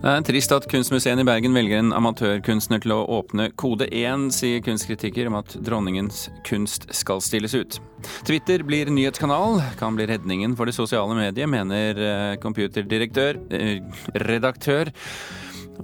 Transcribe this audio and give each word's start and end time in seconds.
Det 0.00 0.08
er 0.08 0.22
trist 0.24 0.52
at 0.56 0.64
Kunstmuseet 0.64 1.20
i 1.20 1.24
Bergen 1.28 1.52
velger 1.52 1.76
en 1.76 1.90
amatørkunstner 1.92 2.80
til 2.80 2.94
å 2.94 3.02
åpne 3.18 3.50
kode 3.60 3.84
1, 3.92 4.30
sier 4.32 4.62
kunstkritiker 4.64 5.28
om 5.28 5.36
at 5.42 5.52
dronningens 5.60 6.22
kunst 6.48 6.86
skal 6.96 7.20
stilles 7.20 7.52
ut. 7.52 7.76
Twitter 8.24 8.64
blir 8.64 8.88
nyhetskanal, 8.88 9.60
kan 9.76 10.00
bli 10.00 10.08
redningen 10.08 10.56
for 10.56 10.64
det 10.64 10.76
sosiale 10.78 11.12
mediet, 11.18 11.44
mener 11.52 12.00
eh, 12.00 12.38
computerdirektør, 12.40 13.42
eh, 13.52 13.84
redaktør. 14.24 14.88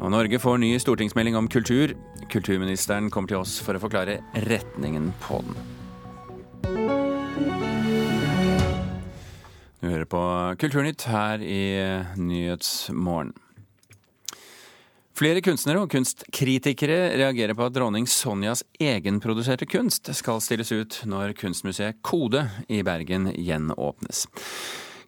Og 0.00 0.08
Norge 0.16 0.40
får 0.40 0.64
ny 0.64 0.72
stortingsmelding 0.80 1.36
om 1.36 1.52
kultur. 1.52 1.92
Kulturministeren 2.32 3.12
kommer 3.12 3.34
til 3.34 3.44
oss 3.44 3.60
for 3.60 3.76
å 3.76 3.84
forklare 3.84 4.22
retningen 4.48 5.12
på 5.28 5.44
den. 5.44 5.64
Du 9.84 9.90
hører 9.92 10.08
på 10.08 10.28
Kulturnytt 10.64 11.04
her 11.12 11.44
i 11.44 11.66
Nyhetsmorgen. 12.16 13.36
Flere 15.16 15.40
kunstnere 15.40 15.80
og 15.80 15.88
kunstkritikere 15.88 17.14
reagerer 17.16 17.56
på 17.56 17.64
at 17.64 17.72
dronning 17.72 18.04
Sonjas 18.10 18.60
egenproduserte 18.76 19.64
kunst 19.64 20.10
skal 20.12 20.42
stilles 20.44 20.68
ut 20.76 20.98
når 21.08 21.32
kunstmuseet 21.38 22.02
Kode 22.04 22.42
i 22.68 22.82
Bergen 22.84 23.30
gjenåpnes. 23.32 24.26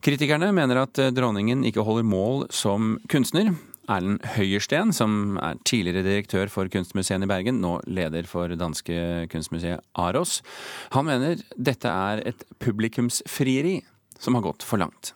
Kritikerne 0.01 0.48
mener 0.57 0.81
at 0.87 1.01
dronningen 1.12 1.67
ikke 1.69 1.84
holder 1.84 2.09
mål 2.09 2.47
som 2.48 2.95
kunstner. 3.12 3.53
Erlend 3.89 4.25
Høyersten, 4.33 4.95
som 4.97 5.37
er 5.45 5.61
tidligere 5.69 6.05
direktør 6.05 6.48
for 6.53 6.69
Kunstmuseet 6.73 7.25
i 7.25 7.29
Bergen, 7.29 7.61
nå 7.61 7.79
leder 7.89 8.29
for 8.29 8.53
danske 8.53 9.29
kunstmuseet 9.33 9.84
Aros, 9.97 10.41
han 10.92 11.09
mener 11.09 11.41
dette 11.56 11.89
er 11.89 12.25
et 12.33 12.45
publikumsfrieri 12.64 13.79
som 14.20 14.36
har 14.36 14.45
gått 14.48 14.64
for 14.64 14.81
langt. 14.81 15.14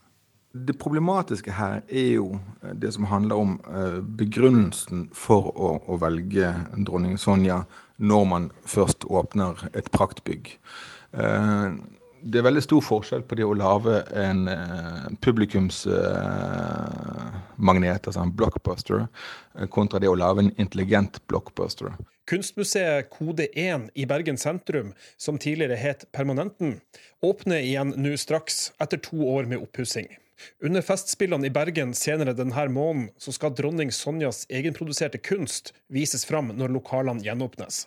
Det 0.53 0.75
problematiske 0.77 1.49
her 1.57 1.79
er 1.89 2.19
jo 2.19 2.35
eh, 2.61 2.75
det 2.77 2.93
som 2.93 3.07
handler 3.09 3.41
om 3.41 3.55
eh, 3.73 4.05
begrunnelsen 4.05 5.09
for 5.17 5.49
å, 5.57 5.81
å 5.89 5.97
velge 6.03 6.53
dronning 6.77 7.17
Sonja 7.21 7.65
når 7.97 8.25
man 8.29 8.51
først 8.69 9.05
åpner 9.09 9.57
et 9.73 9.89
praktbygg. 9.95 10.59
Eh, 11.17 11.73
det 12.23 12.39
er 12.39 12.45
veldig 12.45 12.63
stor 12.63 12.83
forskjell 12.85 13.25
på 13.27 13.35
det 13.41 13.47
å 13.49 13.57
lage 13.59 14.05
en 14.15 14.47
publikumsmagnet, 15.25 18.07
altså 18.07 18.23
en 18.23 18.37
blockbuster, 18.39 19.11
kontra 19.75 19.99
det 19.99 20.07
å 20.07 20.15
lage 20.15 20.39
en 20.45 20.55
intelligent 20.55 21.19
blockbuster. 21.27 21.91
Kunstmuseet 22.31 23.11
Kode 23.11 23.51
1 23.59 23.91
i 23.99 24.07
Bergen 24.07 24.39
sentrum, 24.39 24.95
som 25.19 25.35
tidligere 25.35 25.75
het 25.83 26.07
Permanenten, 26.15 26.79
åpner 27.27 27.59
igjen 27.59 27.91
nå 27.99 28.15
straks, 28.15 28.71
etter 28.79 29.03
to 29.03 29.27
år 29.27 29.51
med 29.51 29.59
oppussing. 29.59 30.07
Under 30.65 30.85
Festspillene 30.85 31.49
i 31.49 31.55
Bergen 31.55 31.95
senere 31.97 32.35
denne 32.37 32.67
måneden 32.73 33.09
så 33.21 33.35
skal 33.35 33.55
dronning 33.57 33.93
Sonjas 33.95 34.45
egenproduserte 34.51 35.21
kunst 35.23 35.73
vises 35.93 36.27
fram 36.29 36.53
når 36.57 36.75
lokalene 36.77 37.25
gjenåpnes. 37.25 37.87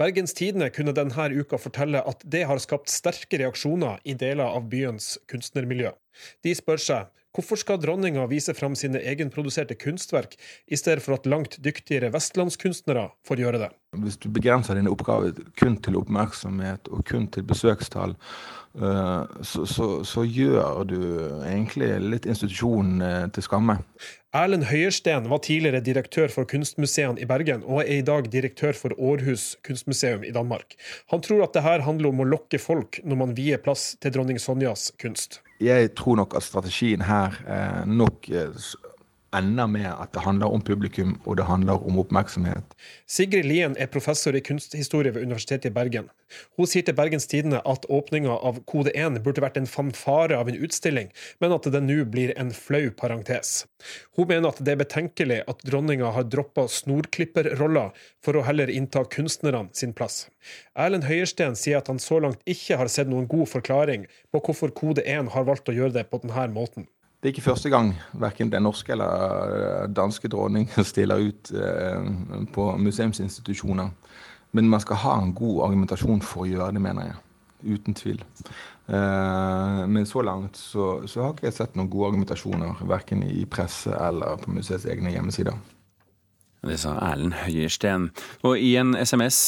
Bergens 0.00 0.32
Tidende 0.32 0.70
kunne 0.72 0.94
denne 0.96 1.28
uka 1.34 1.58
fortelle 1.60 2.00
at 2.00 2.22
det 2.24 2.46
har 2.48 2.60
skapt 2.62 2.88
sterke 2.92 3.40
reaksjoner 3.40 4.00
i 4.04 4.14
deler 4.16 4.48
av 4.48 4.68
byens 4.72 5.16
kunstnermiljø. 5.28 5.92
De 6.44 6.54
spør 6.56 6.80
seg 6.80 7.10
hvorfor 7.38 7.60
skal 7.60 7.80
dronninga 7.80 8.26
vise 8.30 8.54
fram 8.58 8.76
sine 8.78 9.00
egenproduserte 9.00 9.78
kunstverk, 9.78 10.36
i 10.66 10.78
stedet 10.78 11.04
for 11.04 11.16
at 11.16 11.28
langt 11.30 11.60
dyktigere 11.64 12.12
vestlandskunstnere 12.14 13.08
får 13.26 13.44
gjøre 13.44 13.62
det? 13.64 13.72
Hvis 13.96 14.18
du 14.20 14.28
begrenser 14.28 14.76
dine 14.76 14.92
oppgaver 14.92 15.38
kun 15.56 15.78
til 15.80 15.96
oppmerksomhet 15.96 16.90
og 16.92 17.06
kun 17.08 17.30
til 17.32 17.46
besøkstall, 17.48 18.18
Eh, 18.82 19.24
så, 19.42 19.66
så, 19.66 20.04
så, 20.04 20.22
gjør 20.24 20.84
du 20.86 20.98
egentlig 21.48 21.88
litt 22.04 22.28
institusjonen 22.28 23.02
eh, 23.02 23.24
til 23.34 23.46
skamme. 23.46 23.78
Erlend 24.36 24.68
Høyersten 24.68 25.26
var 25.30 25.40
tidligere 25.42 25.80
direktør 25.82 26.30
for 26.30 26.46
kunstmuseene 26.48 27.18
i 27.18 27.26
Bergen, 27.26 27.64
og 27.64 27.82
er 27.82 27.98
i 27.98 28.06
dag 28.06 28.28
direktør 28.30 28.76
for 28.76 28.94
Århus 29.00 29.54
kunstmuseum 29.66 30.22
i 30.28 30.34
Danmark. 30.36 30.76
Han 31.10 31.24
tror 31.24 31.46
at 31.46 31.56
det 31.56 31.64
her 31.64 31.86
handler 31.88 32.12
om 32.12 32.22
å 32.22 32.28
lokke 32.28 32.60
folk 32.62 33.00
når 33.04 33.22
man 33.24 33.36
vier 33.38 33.62
plass 33.62 33.94
til 34.02 34.14
dronning 34.14 34.38
Sonjas 34.42 34.92
kunst. 35.00 35.40
Jeg 35.60 35.94
tror 35.94 36.16
nok 36.16 36.34
at 36.36 36.42
strategien 36.42 37.02
her 37.02 37.30
eh, 37.48 37.86
nok 37.86 38.28
ender 39.36 39.66
med 39.68 39.88
at 39.90 40.12
det 40.14 40.22
handler 40.24 40.52
om 40.52 40.62
publikum 40.64 41.16
og 41.24 41.36
det 41.38 41.46
handler 41.48 41.82
om 41.84 41.98
oppmerksomhet. 42.00 42.74
Sigrid 43.06 43.46
Lien 43.48 43.76
er 43.78 43.90
professor 43.92 44.36
i 44.36 44.42
kunsthistorie 44.44 45.12
ved 45.14 45.26
Universitetet 45.26 45.70
i 45.70 45.74
Bergen. 45.74 46.08
Hun 46.56 46.68
sier 46.68 46.84
til 46.84 46.96
Bergens 46.96 47.28
Tidende 47.28 47.60
at 47.68 47.86
åpninga 47.92 48.34
av 48.50 48.60
Kode 48.68 48.92
1 48.96 49.20
burde 49.24 49.44
vært 49.44 49.58
en 49.60 49.68
fanfare 49.68 50.36
av 50.36 50.48
en 50.48 50.58
utstilling, 50.58 51.10
men 51.40 51.54
at 51.56 51.68
det 51.72 51.82
nå 51.84 52.02
blir 52.12 52.34
en 52.40 52.52
flau 52.56 52.90
parentes. 52.96 53.66
Hun 54.16 54.28
mener 54.30 54.50
at 54.50 54.60
det 54.64 54.74
er 54.74 54.82
betenkelig 54.82 55.40
at 55.48 55.64
dronninga 55.68 56.12
har 56.16 56.28
droppa 56.28 56.66
snorklipperrolla 56.72 57.88
for 58.24 58.36
å 58.36 58.44
heller 58.48 58.72
innta 58.72 59.04
kunstnerne 59.08 59.68
sin 59.76 59.94
plass. 59.96 60.26
Erlend 60.76 61.08
Høiersten 61.08 61.56
sier 61.58 61.80
at 61.80 61.88
han 61.92 62.00
så 62.02 62.20
langt 62.24 62.44
ikke 62.48 62.78
har 62.80 62.92
sett 62.92 63.10
noen 63.10 63.28
god 63.30 63.48
forklaring 63.50 64.06
på 64.32 64.44
hvorfor 64.44 64.72
Kode 64.76 65.04
1 65.04 65.32
har 65.34 65.48
valgt 65.48 65.68
å 65.68 65.76
gjøre 65.76 65.96
det 66.00 66.08
på 66.12 66.20
denne 66.24 66.48
måten. 66.54 66.88
Det 67.18 67.26
er 67.26 67.34
ikke 67.34 67.48
første 67.48 67.70
gang 67.70 67.88
verken 68.14 68.50
den 68.52 68.62
norske 68.62 68.92
eller 68.94 69.54
eh, 69.54 69.86
danske 69.90 70.28
dronning 70.30 70.68
stiller 70.92 71.18
ut 71.18 71.50
eh, 71.50 72.10
på 72.54 72.66
museumsinstitusjoner. 72.78 73.88
Men 74.54 74.68
man 74.70 74.80
skal 74.80 75.00
ha 75.02 75.16
en 75.18 75.34
god 75.34 75.64
argumentasjon 75.66 76.22
for 76.22 76.44
å 76.44 76.48
gjøre 76.48 76.76
det, 76.76 76.82
mener 76.84 77.08
jeg. 77.08 77.16
Uten 77.74 77.96
tvil. 77.98 78.22
Eh, 78.86 79.82
men 79.90 80.06
så 80.06 80.22
langt 80.22 80.56
så, 80.56 80.86
så 81.10 81.24
har 81.24 81.34
ikke 81.34 81.48
jeg 81.48 81.58
sett 81.58 81.74
noen 81.74 81.90
gode 81.90 82.12
argumentasjoner, 82.12 82.86
verken 82.86 83.26
i 83.26 83.42
presse 83.50 83.90
eller 83.98 84.38
på 84.44 84.54
museets 84.54 84.86
egne 84.86 85.10
hjemmesider. 85.16 85.58
Det 86.66 86.78
sa 86.82 86.96
Erlend 87.06 87.36
Høyersten. 87.44 88.08
Og 88.46 88.58
i 88.58 88.72
en 88.80 88.96
SMS 88.98 89.38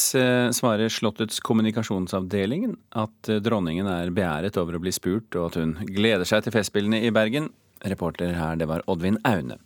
svarer 0.55 0.91
Slottets 0.93 1.41
kommunikasjonsavdeling 1.43 2.69
at 2.95 3.31
dronningen 3.43 3.89
er 3.91 4.13
beæret 4.15 4.59
over 4.61 4.77
å 4.77 4.83
bli 4.83 4.93
spurt, 4.95 5.35
og 5.35 5.51
at 5.51 5.59
hun 5.59 5.75
gleder 5.91 6.27
seg 6.27 6.45
til 6.45 6.55
Festspillene 6.55 7.03
i 7.03 7.11
Bergen. 7.11 7.51
Reporter 7.81 8.35
her, 8.37 8.55
det 8.55 8.67
var 8.69 8.83
Oddvin 8.91 9.17
Aune. 9.25 9.57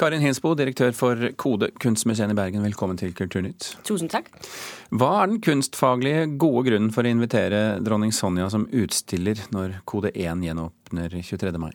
Karin 0.00 0.24
Hinsbo, 0.24 0.54
direktør 0.56 0.94
for 0.96 1.28
Kode 1.36 1.68
kunstmuseet 1.82 2.32
i 2.32 2.36
Bergen, 2.36 2.64
velkommen 2.64 2.96
til 3.00 3.12
Kulturnytt. 3.16 3.74
Tusen 3.84 4.08
takk. 4.08 4.30
Hva 4.88 5.10
er 5.22 5.32
den 5.34 5.42
kunstfaglige 5.44 6.26
gode 6.40 6.64
grunnen 6.70 6.92
for 6.94 7.04
å 7.04 7.12
invitere 7.12 7.62
dronning 7.84 8.14
Sonja 8.16 8.48
som 8.52 8.64
utstiller 8.72 9.44
når 9.52 9.82
Kode 9.88 10.14
1 10.16 10.46
gjenåpner 10.48 11.18
23. 11.20 11.52
mai? 11.60 11.74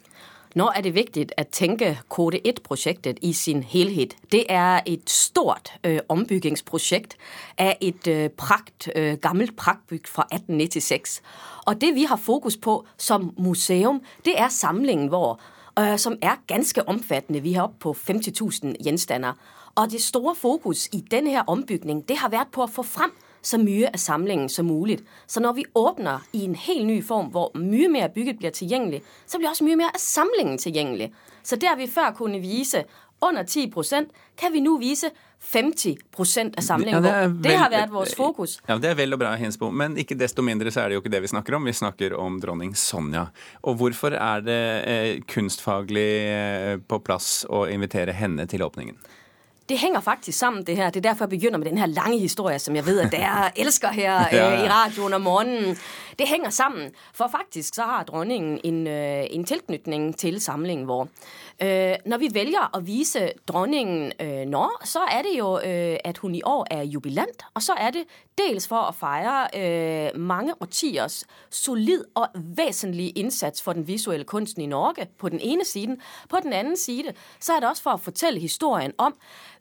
Nå 0.53 0.67
er 0.69 0.83
det 0.85 0.91
viktig 0.93 1.23
å 1.33 1.43
tenke 1.49 1.87
Kode 2.13 2.37
1-prosjektet 2.45 3.17
i 3.25 3.31
sin 3.33 3.63
helhet. 3.65 4.11
Det 4.29 4.43
er 4.53 4.83
et 4.85 5.09
stort 5.09 5.71
ø, 5.81 5.95
ombyggingsprosjekt 6.13 7.15
av 7.57 7.81
et 7.81 8.07
ø, 8.07 8.27
prakt, 8.37 8.85
ø, 8.93 9.15
gammelt 9.21 9.55
praktbygg 9.57 10.05
fra 10.05 10.27
1896. 10.29 11.21
Og 11.65 11.81
det 11.81 11.95
vi 11.95 12.05
har 12.05 12.21
fokus 12.21 12.57
på 12.57 12.83
som 12.97 13.31
museum, 13.37 14.03
det 14.25 14.37
er 14.37 14.53
samlingen 14.53 15.09
vår 15.11 15.41
øh, 15.79 15.97
som 15.97 16.19
er 16.21 16.37
ganske 16.47 16.85
omfattende. 16.87 17.41
Vi 17.41 17.55
er 17.57 17.65
oppe 17.65 17.79
på 17.89 17.95
50.000 17.97 18.77
gjenstander. 18.77 19.33
Og 19.75 19.89
det 19.91 20.03
store 20.05 20.35
fokus 20.35 20.85
i 20.93 21.01
denne 21.11 21.33
her 21.33 21.49
har 21.49 22.29
vært 22.29 22.53
på 22.53 22.61
å 22.61 22.69
få 22.69 22.85
frem 22.85 23.17
så 23.43 23.59
mye 23.59 23.91
av 23.91 23.99
samlingen 23.99 24.49
som 24.49 24.67
mulig. 24.67 24.99
Så 25.27 25.43
når 25.43 25.53
vi 25.59 25.65
åpner 25.75 26.23
i 26.31 26.45
en 26.45 26.55
helt 26.55 26.87
ny 26.87 27.01
form, 27.03 27.29
hvor 27.33 27.51
mye 27.59 27.89
mer 27.91 28.11
bygget 28.15 28.39
blir 28.39 28.55
tilgjengelig, 28.55 29.03
så 29.25 29.39
blir 29.39 29.51
også 29.51 29.67
mye 29.67 29.79
mer 29.83 29.91
av 29.91 30.01
samlingen 30.01 30.57
tilgjengelig. 30.57 31.11
Så 31.43 31.59
der 31.59 31.75
vi 31.75 31.89
før 31.91 32.13
kunne 32.15 32.39
vise 32.43 32.85
under 33.23 33.43
10% 33.43 34.09
kan 34.39 34.51
vi 34.51 34.61
nå 34.63 34.77
vise 34.81 35.11
50% 35.43 36.57
av 36.57 36.61
samlingen 36.61 37.03
ja, 37.03 37.11
det, 37.27 37.33
det, 37.43 37.55
har 37.59 37.71
vært 37.71 37.91
vårt 37.91 38.15
fokus. 38.15 38.57
Ja, 38.67 38.77
Det 38.79 38.93
er 38.93 38.97
vel 38.99 39.15
og 39.15 39.19
bra, 39.19 39.33
Hinsbo, 39.39 39.69
men 39.75 39.97
ikke 39.99 40.15
desto 40.19 40.43
mindre 40.45 40.71
så 40.71 40.83
er 40.83 40.91
det 40.91 40.97
jo 40.97 41.03
ikke 41.03 41.11
det 41.11 41.23
vi 41.25 41.31
snakker 41.31 41.57
om. 41.57 41.67
Vi 41.67 41.75
snakker 41.75 42.15
om 42.19 42.39
dronning 42.43 42.71
Sonja. 42.79 43.25
Og 43.67 43.75
hvorfor 43.81 44.15
er 44.15 44.45
det 44.45 44.61
eh, 44.87 45.09
kunstfaglig 45.27 46.11
eh, 46.31 46.77
på 46.79 46.99
plass 47.03 47.43
å 47.51 47.65
invitere 47.71 48.15
henne 48.15 48.47
til 48.47 48.63
åpningen? 48.63 48.99
Det 49.69 49.77
henger 49.79 49.99
faktisk 49.99 50.39
sammen, 50.39 50.63
det 50.63 50.75
her. 50.75 50.89
Det 50.89 51.05
er 51.05 51.09
derfor 51.09 51.25
jeg 51.25 51.29
begynner 51.29 51.57
med 51.57 51.67
den 51.69 51.77
her 51.77 51.85
lange 51.85 52.19
historien 52.19 52.59
som 52.59 52.75
jeg 52.75 52.85
vet 52.85 52.99
at 52.99 53.11
dere 53.11 53.59
elsker 53.59 53.87
her 53.87 54.19
øh, 54.33 54.65
i 54.65 54.69
radioen 54.69 55.13
om 55.13 55.21
morgenen. 55.21 55.77
Det 56.19 56.27
henger 56.27 56.49
sammen, 56.49 56.91
for 57.13 57.27
faktisk 57.27 57.75
så 57.75 57.81
har 57.81 58.03
dronningen 58.03 58.59
en, 58.63 58.87
øh, 58.87 59.25
en 59.29 59.43
tilknytning 59.43 60.17
til 60.17 60.41
samlingen 60.41 60.87
vår. 60.87 61.07
Øh, 61.61 61.95
når 62.05 62.17
vi 62.17 62.29
velger 62.33 62.69
å 62.73 62.79
vise 62.79 63.31
dronningen 63.47 64.11
øh, 64.19 64.45
nå, 64.45 64.69
så 64.83 64.99
er 64.99 65.21
det 65.21 65.37
jo 65.37 65.59
øh, 65.59 65.97
at 66.03 66.17
hun 66.17 66.35
i 66.35 66.41
år 66.45 66.67
er 66.71 66.83
jubilant. 66.83 67.43
Og 67.53 67.63
så 67.63 67.73
er 67.73 67.91
det 67.91 68.03
dels 68.37 68.67
for 68.67 68.89
å 68.89 68.91
feire 68.91 69.47
øh, 69.55 70.19
mange 70.19 70.53
årtiers 70.61 71.23
solid 71.49 72.03
og 72.15 72.27
vesentlig 72.33 73.11
innsats 73.17 73.61
for 73.61 73.73
den 73.73 73.87
visuelle 73.87 74.25
kunsten 74.25 74.61
i 74.61 74.65
Norge 74.65 75.07
på 75.17 75.29
den 75.29 75.39
ene 75.39 75.65
siden. 75.65 76.01
På 76.29 76.39
den 76.43 76.53
anden 76.53 76.77
side 76.77 77.13
så 77.39 77.53
er 77.53 77.59
det 77.59 77.69
også 77.69 77.83
for 77.83 77.97
å 77.97 78.05
fortelle 78.11 78.39
historien 78.39 78.93
om 78.97 79.13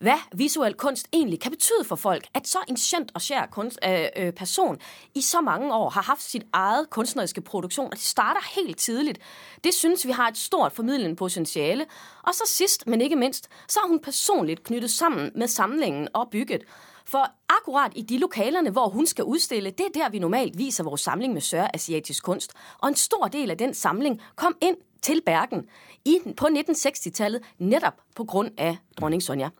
hva 0.03 0.19
visuell 0.35 0.75
kunst 0.75 1.09
egentlig 1.13 1.41
kan 1.41 1.53
betyde 1.53 1.85
for 1.85 1.97
folk. 1.97 2.27
At 2.35 2.49
så 2.49 2.59
en 2.69 2.77
kjent 2.77 3.11
og 3.15 3.23
skjær 3.23 3.47
kunst, 3.47 3.79
øh, 3.87 4.07
øh, 4.17 4.33
person 4.33 4.79
i 5.15 5.21
så 5.21 5.41
mange 5.41 5.75
år 5.75 5.91
har 5.91 6.17
sitt 6.19 6.31
sit 6.31 6.47
eget 6.53 6.91
kunstneriske 6.91 7.41
produksjon. 7.41 7.87
og 7.87 7.93
Det 7.93 8.01
starter 8.01 8.41
helt 8.61 8.79
tidlig. 8.79 9.17
Det 9.65 9.75
synes 9.75 10.07
vi 10.07 10.13
har 10.13 10.29
et 10.29 10.39
stort 10.39 10.73
formidlende 10.73 11.17
potentiale. 11.17 11.87
Og 12.23 12.35
så 12.35 12.43
sist, 12.47 12.87
men 12.87 13.01
ikke 13.01 13.17
minst, 13.17 13.49
så 13.69 13.81
er 13.85 13.89
hun 13.89 14.01
personlig 14.01 14.63
knyttet 14.65 14.91
sammen 14.91 15.31
med 15.35 15.49
samlingen 15.49 16.09
og 16.15 16.31
bygget. 16.31 16.63
For 17.05 17.27
akkurat 17.49 17.93
i 17.97 18.03
de 18.03 18.19
lokalene 18.19 18.71
hvor 18.71 18.89
hun 18.89 19.07
skal 19.07 19.25
utstille, 19.25 19.71
det 19.71 19.87
er 19.87 20.01
der 20.01 20.11
vi 20.11 20.19
normalt 20.19 20.59
viser 20.59 20.85
vår 20.85 20.97
samling 20.97 21.33
med 21.33 21.41
sørasiatisk 21.41 22.25
kunst. 22.25 22.53
Og 22.79 22.89
en 22.89 22.95
stor 22.95 23.29
del 23.29 23.51
av 23.51 23.57
den 23.57 23.75
samling 23.75 24.21
kom 24.37 24.57
inn 24.61 24.77
til 25.03 25.23
Bergen 25.27 25.67
på 26.37 26.47
1960-tallet 26.47 27.43
nettopp 27.59 28.01
pga. 28.17 28.77
dronning 28.99 29.23
Sonja. 29.23 29.51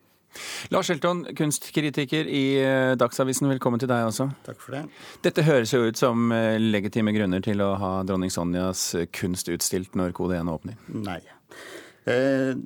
Lars 0.75 0.89
Shelton, 0.91 1.25
kunstkritiker 1.37 2.29
i 2.29 2.45
eh, 2.63 2.95
Dagsavisen, 3.01 3.51
velkommen 3.53 3.83
til 3.83 3.91
deg 3.91 4.07
også. 4.09 4.31
Takk 4.47 4.63
for 4.63 4.79
det. 4.79 4.87
Dette 5.27 5.45
høres 5.47 5.75
jo 5.75 5.85
ut 5.87 6.01
som 6.01 6.33
eh, 6.35 6.57
legitime 6.61 7.15
grunner 7.17 7.45
til 7.45 7.63
å 7.65 7.75
ha 7.81 7.93
dronning 8.09 8.33
Sonjas 8.33 8.91
kunst 9.15 9.53
utstilt 9.53 9.99
når 9.99 10.17
Kode 10.17 10.41
1 10.41 10.53
åpner. 10.53 10.81
Nei. 11.03 11.21
Eh, 12.03 12.57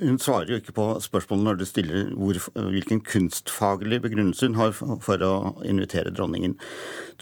hun 0.00 0.16
svarer 0.18 0.50
jo 0.50 0.56
ikke 0.58 0.74
på 0.74 0.86
spørsmålet 1.02 1.46
når 1.46 1.58
du 1.60 1.64
stiller 1.68 2.08
hvor, 2.18 2.38
hvilken 2.74 3.04
kunstfaglig 3.06 4.00
begrunnelse 4.02 4.48
hun 4.48 4.58
har 4.58 4.74
for 4.74 5.22
å 5.22 5.34
invitere 5.62 6.10
dronningen. 6.14 6.56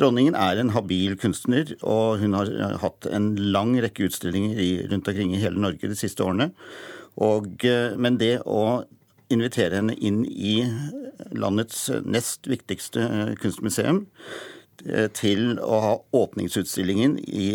Dronningen 0.01 0.39
er 0.39 0.63
en 0.63 0.73
habil 0.73 1.19
kunstner, 1.21 1.75
og 1.85 2.23
hun 2.23 2.39
har 2.39 2.49
hatt 2.81 3.09
en 3.11 3.35
lang 3.53 3.75
rekke 3.85 4.09
utstillinger 4.09 4.65
i, 4.65 4.71
rundt 4.89 5.13
omkring 5.13 5.37
i 5.37 5.43
hele 5.43 5.61
Norge 5.61 5.93
de 5.93 5.99
siste 5.99 6.25
årene. 6.25 6.53
Og, 7.21 7.53
eh, 7.69 7.93
men 8.01 8.17
det 8.17 8.39
å 8.49 8.85
invitere 9.33 9.81
henne 9.81 9.97
inn 9.99 10.25
i 10.29 10.61
landets 11.37 11.91
nest 12.05 12.49
viktigste 12.51 13.03
eh, 13.03 13.35
kunstmuseum 13.41 14.03
eh, 14.87 15.09
til 15.17 15.59
å 15.63 15.81
ha 15.85 15.93
åpningsutstillingen 16.23 17.19
i, 17.23 17.49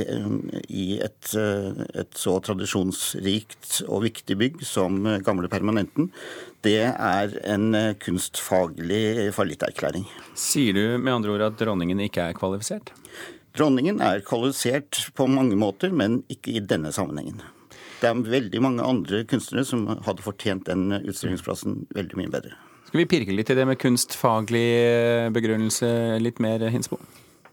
i 0.69 0.87
et, 1.03 1.31
eh, 1.37 1.81
et, 1.93 2.13
så 2.17 2.37
tradisjonsrikt 2.45 3.81
og 3.87 4.05
viktig 4.07 4.37
bygg 4.39 4.63
som 4.67 5.01
Gamle 5.25 5.51
Permanenten, 5.51 6.11
det 6.65 6.91
er 6.91 7.35
en 7.47 7.71
kunstfaglig 8.01 9.29
fallitterklæring. 9.35 10.07
Sier 10.37 10.77
du 10.77 10.97
med 10.97 11.13
andre 11.19 11.35
ord 11.35 11.49
at 11.51 11.59
dronningen 11.61 12.01
ikke 12.07 12.29
er 12.29 12.37
kvalifisert? 12.37 12.93
Dronningen 13.57 14.01
er 14.05 14.25
kvalifisert 14.25 15.07
på 15.17 15.25
mange 15.31 15.57
måter, 15.57 15.89
men 15.89 16.21
ikke 16.29 16.57
i 16.59 16.65
denne 16.65 16.91
sammenhengen. 16.93 17.39
Det 17.97 18.09
er 18.09 18.23
veldig 18.29 18.61
mange 18.61 18.85
andre 18.85 19.23
kunstnere 19.29 19.65
som 19.65 19.87
hadde 20.05 20.25
fortjent 20.25 20.67
den 20.69 20.91
utstillingsplassen 20.99 21.85
veldig 21.97 22.19
mye 22.19 22.33
bedre. 22.33 22.57
Skal 22.87 23.01
vi 23.01 23.07
pirke 23.09 23.33
litt 23.35 23.49
i 23.51 23.55
det 23.57 23.65
med 23.67 23.79
kunstfaglig 23.81 24.67
begrunnelse 25.35 25.89
litt 26.23 26.37
mer, 26.43 26.61
Hinsbo? 26.71 26.99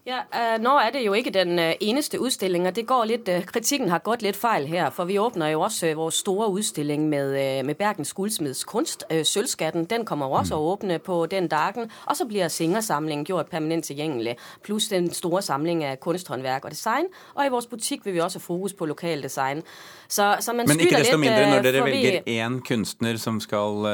Ja, 0.05 0.19
uh, 0.29 0.61
Nå 0.61 0.69
er 0.77 0.91
det 0.93 0.99
jo 1.01 1.15
ikke 1.17 1.31
den 1.33 1.57
uh, 1.57 1.71
eneste 1.81 2.19
utstillinga. 2.21 2.69
og 2.69 2.75
det 2.75 2.85
går 2.87 3.05
litt, 3.09 3.29
uh, 3.29 3.41
kritikken 3.41 3.89
har 3.89 4.03
gått 4.05 4.21
litt 4.21 4.37
feil 4.37 4.67
her. 4.69 4.91
For 4.93 5.09
vi 5.09 5.17
åpner 5.17 5.49
jo 5.49 5.63
også 5.65 5.95
vår 5.97 6.11
store 6.13 6.49
utstilling 6.53 7.07
med, 7.09 7.33
med 7.65 7.75
Bergens 7.75 8.13
Gullsmeds 8.13 8.63
kunst. 8.69 9.03
Sølvskatten 9.09 9.89
den 9.89 10.05
kommer 10.05 10.29
også 10.29 10.53
mm. 10.53 10.61
å 10.61 10.73
åpne 10.73 10.99
på 10.99 11.25
den 11.25 11.47
dagen. 11.49 11.89
Og 12.05 12.19
så 12.19 12.27
blir 12.29 12.53
Singersamlingen 12.53 13.25
gjort 13.25 13.49
permanent 13.49 13.89
tilgjengelig. 13.89 14.37
Pluss 14.61 14.91
den 14.93 15.09
store 15.09 15.41
samling 15.41 15.81
av 15.83 15.97
kunsthåndverk 15.97 16.69
og 16.69 16.77
design. 16.77 17.09
Og 17.33 17.47
i 17.47 17.49
vår 17.49 17.65
butikk 17.71 18.05
vil 18.05 18.13
vi 18.13 18.21
også 18.21 18.39
fokus 18.39 18.77
på 18.77 18.85
lokaldesign. 18.85 19.63
Så, 20.07 20.35
så 20.39 20.53
Men 20.53 20.69
ikke 20.69 21.01
desto 21.01 21.17
mindre, 21.17 21.49
når 21.49 21.65
dere 21.65 21.85
velger 21.87 22.21
én 22.29 22.61
kunstner 22.61 23.17
som 23.17 23.41
skal, 23.41 23.89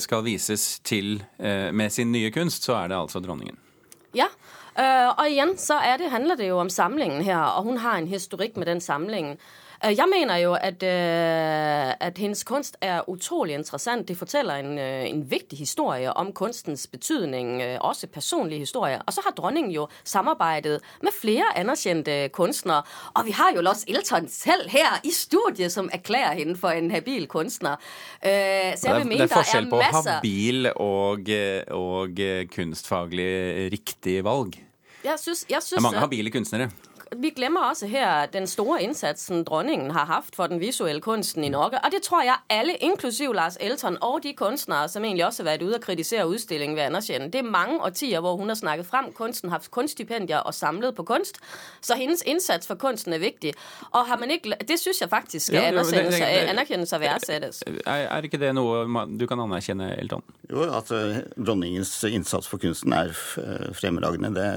skal 0.00 0.24
vises 0.24 0.78
til 0.80 1.18
med 1.36 1.92
sin 1.92 2.12
nye 2.12 2.32
kunst, 2.32 2.64
så 2.64 2.80
er 2.80 2.88
det 2.88 2.96
altså 2.96 3.20
dronningen? 3.20 3.60
Ja, 4.16 4.26
Uh, 4.80 5.10
og 5.12 5.26
igjen 5.28 5.56
så 5.60 5.76
det, 6.00 6.08
handler 6.08 6.38
det 6.40 6.48
jo 6.48 6.60
om 6.60 6.70
samlingen 6.72 7.24
her, 7.26 7.58
og 7.58 7.68
hun 7.68 7.82
har 7.82 7.98
en 7.98 8.08
historikk 8.08 8.56
med 8.56 8.70
den 8.70 8.80
samlingen. 8.80 9.36
Uh, 9.84 9.90
jeg 9.92 10.08
mener 10.08 10.36
jo 10.40 10.54
at, 10.56 10.80
uh, 10.82 11.90
at, 12.00 12.18
hennes 12.18 12.44
kunst 12.48 12.78
er 12.80 13.02
utrolig 13.08 13.58
interessant. 13.58 14.08
Det 14.08 14.16
forteller 14.16 14.62
en, 14.62 14.78
en 14.78 15.20
viktig 15.30 15.58
historie 15.58 16.12
om 16.12 16.32
kunstens 16.32 16.86
betydning, 16.86 17.60
også 17.80 18.06
personlig 18.06 18.58
historie. 18.58 19.02
Og 19.06 19.12
så 19.12 19.20
har 19.24 19.34
dronningen 19.36 19.72
jo 19.72 19.88
samarbeidet 20.04 20.80
med 21.02 21.12
flere 21.20 21.50
anerkjente 21.58 22.28
kunstnere. 22.32 22.82
Og 23.14 23.26
vi 23.26 23.36
har 23.36 23.52
jo 23.56 23.60
Lars 23.60 23.84
Elton 23.88 24.28
selv 24.28 24.68
her 24.68 25.00
i 25.04 25.12
studiet 25.12 25.72
som 25.72 25.90
erklærer 25.92 26.40
henne 26.40 26.56
for 26.56 26.70
en 26.70 26.90
habil 26.90 27.28
kunstner. 27.28 27.76
så 28.22 28.28
jeg 28.30 28.76
det, 28.80 28.88
er, 28.88 29.04
det 29.04 29.20
er 29.20 29.34
forskjell 29.34 29.70
på 29.70 29.82
habil 29.82 30.72
og, 30.76 31.30
og 31.68 32.26
kunstfaglig 32.54 33.30
riktig 33.72 34.24
valg. 34.24 34.69
Jeg 35.04 35.16
syns, 35.18 35.46
jeg 35.48 35.62
det 35.64 35.78
er 35.78 35.84
mange 35.86 36.02
habile 36.02 36.30
kunstnere 36.34 36.70
vi 37.16 37.30
glemmer 37.30 37.60
også 37.60 37.86
her 37.86 38.26
den 38.26 38.46
store 38.46 38.82
innsatsen 38.82 39.44
dronningen 39.44 39.90
har 39.90 40.06
hatt 40.06 40.36
for 40.36 40.46
den 40.46 40.60
visuelle 40.60 41.00
kunsten 41.00 41.44
i 41.44 41.48
Norge. 41.48 41.80
Og 41.84 41.92
det 41.92 42.02
tror 42.02 42.22
jeg 42.22 42.36
alle, 42.50 42.76
inklusiv 42.76 43.32
Lars 43.32 43.56
Elton 43.60 43.98
og 44.02 44.22
de 44.22 44.32
kunstnere 44.32 44.88
som 44.88 45.04
egentlig 45.04 45.26
også 45.26 45.42
har 45.42 45.50
vært 45.50 45.62
ute 45.62 45.74
og 45.74 45.82
kritisere 45.82 46.28
utstillingen, 46.28 46.76
vil 46.76 46.86
anerkjenne. 46.86 47.30
Det 47.32 47.42
er 47.42 47.50
mange 47.50 47.80
årtier 47.82 48.20
hvor 48.20 48.36
hun 48.36 48.48
har 48.48 48.54
snakket 48.54 48.86
frem 48.86 49.12
kunsten, 49.12 49.50
hatt 49.50 49.66
kunststipendier 49.70 50.38
og 50.38 50.54
samlet 50.54 50.94
på 50.94 51.02
kunst. 51.02 51.40
Så 51.80 51.96
hennes 51.98 52.22
innsats 52.22 52.66
for 52.66 52.78
kunsten 52.78 53.12
er 53.12 53.18
viktig. 53.18 53.54
Og 53.90 54.06
har 54.06 54.18
man 54.18 54.30
ikke, 54.30 54.54
det 54.68 54.78
syns 54.78 55.00
jeg 55.00 55.10
faktisk 55.10 55.46
skal 55.46 55.80
anerkjennes 56.48 56.92
og 56.92 57.00
verdsettes. 57.00 57.62
Er 57.86 58.22
ikke 58.22 58.38
det 58.38 58.54
noe 58.54 59.06
du 59.18 59.26
kan 59.26 59.42
anerkjenne, 59.42 59.96
Elton? 59.98 60.22
Jo, 60.50 60.62
at 60.62 60.94
dronningens 61.34 62.04
innsats 62.04 62.46
for 62.50 62.62
kunsten 62.62 62.94
er 62.94 63.10
fremragende. 63.74 64.30
Det 64.34 64.48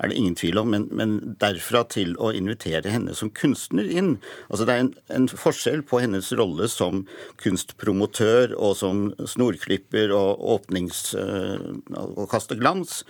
er 0.00 0.08
det 0.08 0.16
ingen 0.16 0.36
tvil 0.36 0.58
om. 0.64 0.72
Men, 0.72 0.88
men 0.96 1.36
derfra 1.40 1.84
til 1.92 2.14
å 2.22 2.30
invitere 2.36 2.92
henne 2.92 3.14
som 3.18 3.32
kunstner 3.34 3.88
inn. 3.90 4.14
Altså 4.48 4.66
Det 4.66 4.74
er 4.74 4.84
en, 4.84 4.92
en 5.16 5.28
forskjell 5.30 5.82
på 5.86 6.02
hennes 6.02 6.32
rolle 6.38 6.68
som 6.70 7.04
kunstpromotør 7.42 8.54
og 8.56 8.76
som 8.80 9.10
snorklipper 9.28 10.14
og 10.16 10.42
åpnings- 10.56 11.14
og 11.16 12.26
kaster 12.30 12.58
glans, 12.60 13.02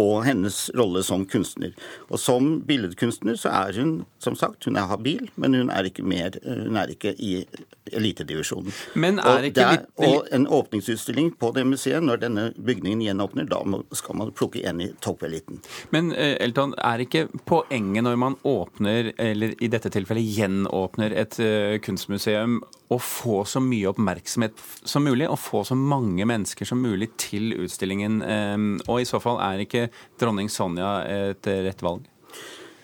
og 0.00 0.24
hennes 0.26 0.58
rolle 0.76 1.02
som 1.06 1.24
kunstner. 1.28 1.72
Og 2.10 2.20
Som 2.20 2.60
billedkunstner 2.68 3.38
så 3.40 3.52
er 3.52 3.80
hun 3.80 4.04
som 4.18 4.36
sagt, 4.36 4.64
hun 4.64 4.76
er 4.76 4.88
habil, 4.90 5.30
men 5.36 5.54
hun 5.54 5.70
er 5.70 5.88
ikke, 5.88 6.04
mer, 6.04 6.36
hun 6.44 6.76
er 6.76 6.92
ikke 6.92 7.14
i 7.22 7.46
elitedivisjonen. 7.94 8.74
Men 8.94 9.20
er 9.22 9.48
ikke 9.48 9.66
og, 9.66 9.76
der, 9.76 10.08
og 10.08 10.28
en 10.34 10.46
åpningsutstilling 10.46 11.32
på 11.40 11.52
det 11.56 11.66
museet, 11.68 12.02
når 12.04 12.22
denne 12.24 12.46
bygningen 12.56 13.04
gjenåpner, 13.06 13.48
da 13.50 13.60
skal 13.96 14.18
man 14.20 14.32
plukke 14.36 14.64
en 14.66 14.82
i 14.82 14.90
toppeliten. 15.04 15.60
Men 15.94 16.12
eh, 16.12 16.36
Elton, 16.42 16.74
er 16.82 17.04
ikke 17.04 17.26
poenget 17.48 18.04
når 18.04 18.18
man 18.20 18.38
åpner, 18.46 19.12
eller 19.22 19.54
i 19.62 19.70
dette 19.72 19.92
tilfellet 19.94 20.26
gjenåpner 20.36 21.14
et 21.16 21.38
uh, 21.40 21.76
kunstmuseum, 21.84 22.60
å 22.92 22.98
få 23.02 23.40
så 23.48 23.58
mye 23.62 23.88
oppmerksomhet 23.90 24.60
som 24.86 25.06
mulig, 25.06 25.26
og 25.30 25.40
få 25.42 25.64
så 25.66 25.74
mange 25.78 26.26
mennesker 26.28 26.68
som 26.68 26.82
mulig 26.82 27.08
til 27.18 27.54
utstillingen? 27.58 28.20
Um, 28.22 28.68
og 28.86 29.02
i 29.02 29.08
så 29.08 29.18
fall 29.22 29.40
er 29.42 29.64
ikke 29.64 29.85
dronning 30.18 30.50
Sonja 30.52 30.98
et 31.06 31.50
rett 31.66 31.82
valg? 31.86 32.06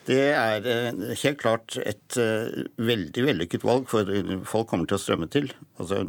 Det 0.07 0.21
er 0.35 0.65
eh, 0.67 1.03
helt 1.23 1.39
klart 1.41 1.77
et 1.79 2.17
uh, 2.19 2.63
veldig 2.83 3.27
vellykket 3.27 3.67
valg, 3.67 3.85
for 3.91 4.09
folk 4.49 4.71
kommer 4.73 4.89
til 4.91 4.99
å 4.99 5.03
strømme 5.03 5.29
til. 5.33 5.51
Altså, 5.79 6.03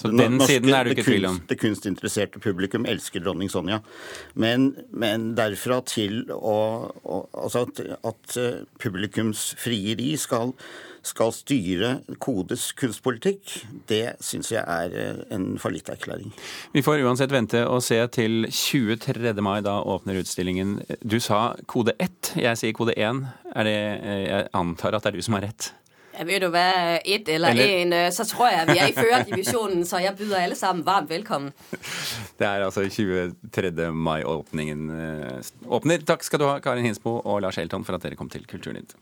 så 0.00 0.10
den 0.12 0.36
norske, 0.38 0.58
siden 0.58 0.74
er 0.76 0.86
du 0.86 0.94
ikke 0.94 1.06
i 1.06 1.08
tvil 1.08 1.30
om? 1.30 1.40
Det 1.50 1.58
kunstinteresserte 1.60 2.42
publikum 2.42 2.86
elsker 2.90 3.24
dronning 3.24 3.50
Sonja. 3.52 3.80
Men, 4.34 4.70
men 4.90 5.32
derfra 5.38 5.80
til 5.88 6.22
å, 6.34 6.58
å 7.02 7.18
Altså 7.40 7.62
at, 7.66 7.78
at 8.06 8.34
publikums 8.82 9.50
frieri 9.58 10.12
skal 10.20 10.52
skal 11.06 11.32
styre 11.34 11.90
Kodes 12.20 12.70
kunstpolitikk, 12.78 13.54
det 13.88 14.16
syns 14.24 14.52
jeg 14.52 14.62
er 14.62 14.96
eh, 14.96 15.20
en 15.34 15.54
fallitterklæring. 15.60 16.32
Vi 16.74 16.82
får 16.84 17.04
uansett 17.06 17.32
vente 17.32 17.62
og 17.68 17.82
se 17.84 18.00
til 18.12 18.46
23. 18.50 19.32
mai. 19.44 19.60
Da 19.64 19.80
åpner 19.80 20.20
utstillingen. 20.20 20.78
Du 21.02 21.18
sa 21.22 21.54
kode 21.70 21.96
1, 22.00 22.34
jeg 22.40 22.60
sier 22.60 22.76
kode 22.76 22.96
1. 22.96 23.24
Er 23.50 23.66
det, 23.66 23.76
eh, 23.76 24.24
jeg 24.28 24.48
antar 24.54 24.94
at 24.94 25.04
det 25.04 25.12
er 25.12 25.18
du 25.18 25.26
som 25.26 25.36
har 25.38 25.46
rett? 25.48 25.72
Jeg 26.20 26.26
vet 26.28 26.44
jo 26.44 26.50
hva, 26.52 26.64
ett 27.00 27.28
eller 27.32 27.56
én, 27.56 27.94
eh, 27.96 28.10
så 28.12 28.26
tror 28.28 28.50
jeg 28.50 28.66
vi 28.68 28.78
er 28.78 28.90
i 28.90 28.96
førerdivisjonen, 28.96 29.86
så 29.88 30.02
jeg 30.04 30.16
byr 30.18 30.36
alle 30.42 30.58
sammen 30.58 30.84
varmt 30.84 31.10
velkommen. 31.10 31.52
Det 32.40 32.46
er 32.46 32.64
altså 32.66 32.84
23. 32.86 33.90
mai 33.92 34.22
åpningen 34.24 34.86
åpner. 35.68 36.04
Takk 36.06 36.24
skal 36.24 36.42
du 36.42 36.46
ha, 36.48 36.58
Karin 36.64 36.86
Hinsbo 36.86 37.20
og 37.24 37.42
Lars 37.44 37.58
Elton, 37.58 37.84
for 37.84 37.96
at 37.96 38.06
dere 38.06 38.16
kom 38.20 38.30
til 38.32 38.46
Kulturnytt. 38.48 38.96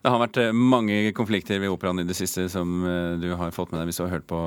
Det 0.00 0.08
har 0.08 0.20
vært 0.22 0.38
eh, 0.40 0.54
mange 0.56 1.10
konflikter 1.12 1.58
ved 1.60 1.68
operaen 1.74 2.00
i 2.00 2.06
det 2.08 2.14
siste 2.16 2.46
som 2.48 2.70
eh, 2.88 3.18
du 3.20 3.34
har 3.36 3.52
fått 3.52 3.68
med 3.68 3.82
deg 3.82 3.90
hvis 3.90 3.98
du 4.00 4.06
har 4.06 4.14
hørt 4.14 4.26
på 4.30 4.38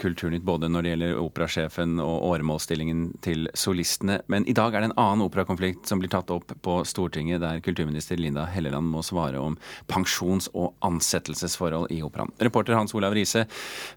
Kulturnytt, 0.00 0.46
både 0.48 0.70
når 0.72 0.86
det 0.86 0.92
gjelder 0.94 1.20
operasjefen 1.20 2.00
og 2.00 2.24
åremålsstillingen 2.30 3.04
til 3.20 3.44
solistene. 3.52 4.22
Men 4.32 4.48
i 4.48 4.56
dag 4.56 4.72
er 4.72 4.80
det 4.80 4.88
en 4.88 4.96
annen 4.96 5.26
operakonflikt 5.26 5.84
som 5.84 6.00
blir 6.00 6.14
tatt 6.14 6.32
opp 6.32 6.56
på 6.64 6.78
Stortinget, 6.88 7.44
der 7.44 7.60
kulturminister 7.60 8.16
Linda 8.16 8.46
Helleland 8.48 8.88
må 8.88 9.04
svare 9.04 9.36
om 9.36 9.60
pensjons- 9.92 10.48
og 10.56 10.72
ansettelsesforhold 10.88 11.92
i 11.92 12.00
operaen. 12.06 12.32
Reporter 12.40 12.80
Hans 12.80 12.96
Olav 12.96 13.12
Riise, 13.12 13.44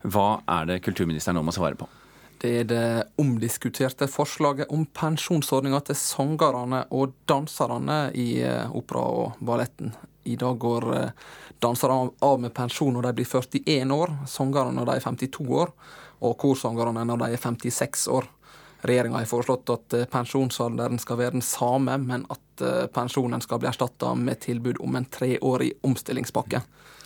hva 0.03 0.41
er 0.59 0.67
det 0.67 0.83
kulturministeren 0.83 1.39
nå 1.39 1.47
må 1.47 1.55
svare 1.55 1.79
på? 1.79 1.87
Det 2.41 2.51
er 2.59 2.67
det 2.67 2.87
omdiskuterte 3.21 4.07
forslaget 4.11 4.71
om 4.73 4.83
pensjonsordninga 4.85 5.79
til 5.87 5.97
sangerne 5.99 6.83
og 6.93 7.13
danserne 7.29 7.99
i 8.17 8.41
eh, 8.43 8.75
opera 8.75 9.05
og 9.21 9.39
balletten. 9.39 9.93
I 10.27 10.35
dag 10.41 10.57
går 10.59 10.89
eh, 10.97 11.11
danserne 11.63 12.11
av 12.25 12.41
med 12.43 12.53
pensjon 12.55 12.93
når 12.95 13.07
de 13.07 13.13
blir 13.21 13.29
41 13.29 13.95
år, 13.95 14.15
sangerne 14.27 14.75
når 14.75 14.89
de 14.89 14.97
er 14.97 15.05
52 15.07 15.47
år, 15.61 15.71
og 16.25 16.37
korsangerne 16.41 17.05
når 17.07 17.23
de 17.23 17.31
er 17.37 17.41
56 17.41 18.07
år. 18.11 18.27
Regjeringa 18.85 19.19
har 19.21 19.29
foreslått 19.29 19.69
at 19.73 19.95
eh, 19.97 20.07
pensjonsalderen 20.11 20.99
skal 21.01 21.19
være 21.19 21.37
den 21.37 21.45
samme, 21.45 21.97
men 22.01 22.25
at 22.31 22.63
eh, 22.63 22.85
pensjonen 22.93 23.43
skal 23.43 23.61
bli 23.61 23.69
erstatta 23.71 24.13
med 24.17 24.41
tilbud 24.45 24.81
om 24.83 24.97
en 24.99 25.07
treårig 25.11 25.73
omstillingspakke. 25.85 26.61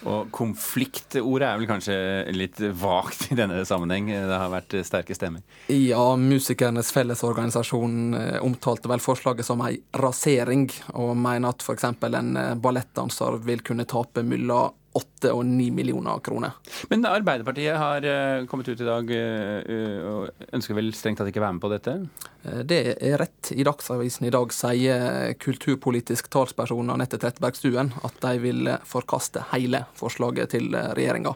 Og 0.08 0.30
konfliktordet 0.32 1.44
er 1.44 1.58
vel 1.60 1.68
kanskje 1.68 1.96
litt 2.32 2.62
vagt 2.80 3.34
i 3.34 3.38
denne 3.40 3.66
sammenheng. 3.68 4.08
Det 4.14 4.38
har 4.40 4.52
vært 4.54 4.78
sterke 4.88 5.16
stemmer. 5.18 5.44
Ja, 5.76 6.14
Musikernes 6.16 6.94
Fellesorganisasjon 6.96 8.20
eh, 8.20 8.38
omtalte 8.46 8.92
vel 8.92 9.04
forslaget 9.04 9.48
som 9.48 9.64
ei 9.68 9.76
rasering, 10.00 10.70
og 10.96 11.16
mener 11.20 11.52
at 11.52 11.66
f.eks. 11.66 11.90
en 11.92 12.36
ballettdanser 12.64 13.42
vil 13.44 13.66
kunne 13.66 13.88
tape 13.90 14.24
mellom 14.24 14.76
åtte 15.00 15.32
og 15.34 15.46
ni 15.48 15.70
millioner 15.74 16.22
kroner. 16.26 16.58
Men 16.92 17.08
Arbeiderpartiet 17.10 17.80
har 17.80 18.06
uh, 18.06 18.46
kommet 18.52 18.70
ut 18.70 18.80
i 18.80 18.88
dag 18.88 19.14
uh, 19.16 20.10
og 20.12 20.50
ønsker 20.60 20.78
vel 20.78 20.92
strengt 20.98 21.22
tatt 21.22 21.32
ikke 21.32 21.44
være 21.44 21.58
med 21.58 21.64
på 21.64 21.72
dette? 21.74 21.96
Det 22.40 22.80
er 22.96 23.18
rett. 23.20 23.52
I 23.52 23.66
Dagsavisen 23.68 24.30
i 24.30 24.32
dag 24.32 24.54
sier 24.56 25.34
kulturpolitisk 25.44 26.30
talsperson 26.32 26.94
Anette 26.94 27.20
Trettebergstuen 27.20 27.92
at 28.08 28.22
de 28.24 28.36
vil 28.40 28.70
forkaste 28.88 29.44
hele 29.52 29.84
forslaget 30.00 30.56
til 30.56 30.72
regjeringa. 30.72 31.36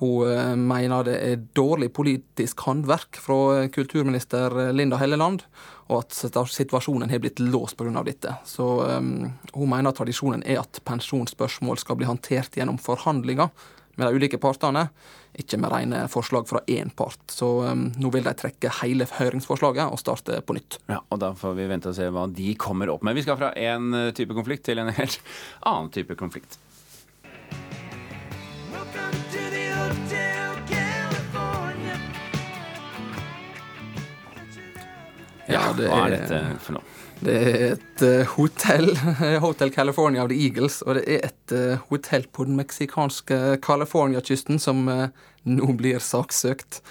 Hun 0.00 0.62
mener 0.64 1.04
det 1.04 1.16
er 1.20 1.42
dårlig 1.56 1.90
politisk 1.92 2.62
håndverk 2.64 3.18
fra 3.20 3.66
kulturminister 3.68 4.72
Linda 4.72 4.96
Helleland, 4.96 5.44
og 5.90 6.04
at 6.04 6.46
situasjonen 6.54 7.10
har 7.10 7.20
blitt 7.22 7.42
låst 7.42 7.76
pga. 7.76 8.02
dette. 8.06 8.36
Så 8.44 8.66
um, 8.86 9.32
Hun 9.52 9.70
mener 9.70 9.92
tradisjonen 9.92 10.44
er 10.46 10.62
at 10.62 10.80
pensjonsspørsmål 10.86 11.82
skal 11.82 11.98
bli 11.98 12.08
håndtert 12.08 12.56
gjennom 12.56 12.78
forhandlinger 12.78 13.50
med 13.98 14.06
de 14.06 14.16
ulike 14.16 14.38
partene, 14.40 14.86
ikke 15.36 15.58
med 15.60 15.72
rene 15.72 16.04
forslag 16.08 16.46
fra 16.48 16.62
én 16.70 16.92
part. 16.96 17.20
Så 17.28 17.48
um, 17.66 17.88
nå 17.98 18.12
vil 18.14 18.24
de 18.24 18.34
trekke 18.38 18.72
hele 18.80 19.08
høringsforslaget 19.18 19.90
og 19.90 20.00
starte 20.00 20.40
på 20.46 20.56
nytt. 20.56 20.78
Ja, 20.88 21.02
og 21.02 21.20
Da 21.20 21.34
får 21.36 21.58
vi 21.58 21.68
vente 21.70 21.90
og 21.90 21.98
se 21.98 22.08
hva 22.08 22.28
de 22.30 22.54
kommer 22.54 22.94
opp 22.94 23.04
med. 23.04 23.18
Vi 23.18 23.26
skal 23.26 23.40
fra 23.40 23.52
én 23.52 23.92
type 24.16 24.36
konflikt 24.38 24.68
til 24.70 24.80
en 24.80 24.94
helt 24.94 25.20
annen 25.66 25.92
type 25.92 26.16
konflikt. 26.16 26.60
Ja, 35.50 35.70
det 35.76 35.90
Hva 35.90 36.06
er 36.06 36.16
dette 36.16 36.40
for 36.62 36.78
noe? 36.78 36.96
Det 37.20 37.34
er 37.36 37.62
et 37.74 38.02
uh, 38.02 38.30
hotell, 38.38 38.94
Hotel 39.44 39.72
California 39.74 40.22
of 40.24 40.30
the 40.30 40.38
Eagles, 40.40 40.80
og 40.86 40.96
det 40.96 41.04
er 41.04 41.26
et 41.28 41.52
uh, 41.52 41.82
hotell 41.90 42.24
på 42.32 42.46
den 42.48 42.56
meksikanske 42.56 43.58
California-kysten 43.60 44.60
som 44.62 44.88
uh, 44.88 45.08
nå 45.44 45.72
blir 45.76 46.00
saksøkt. 46.04 46.82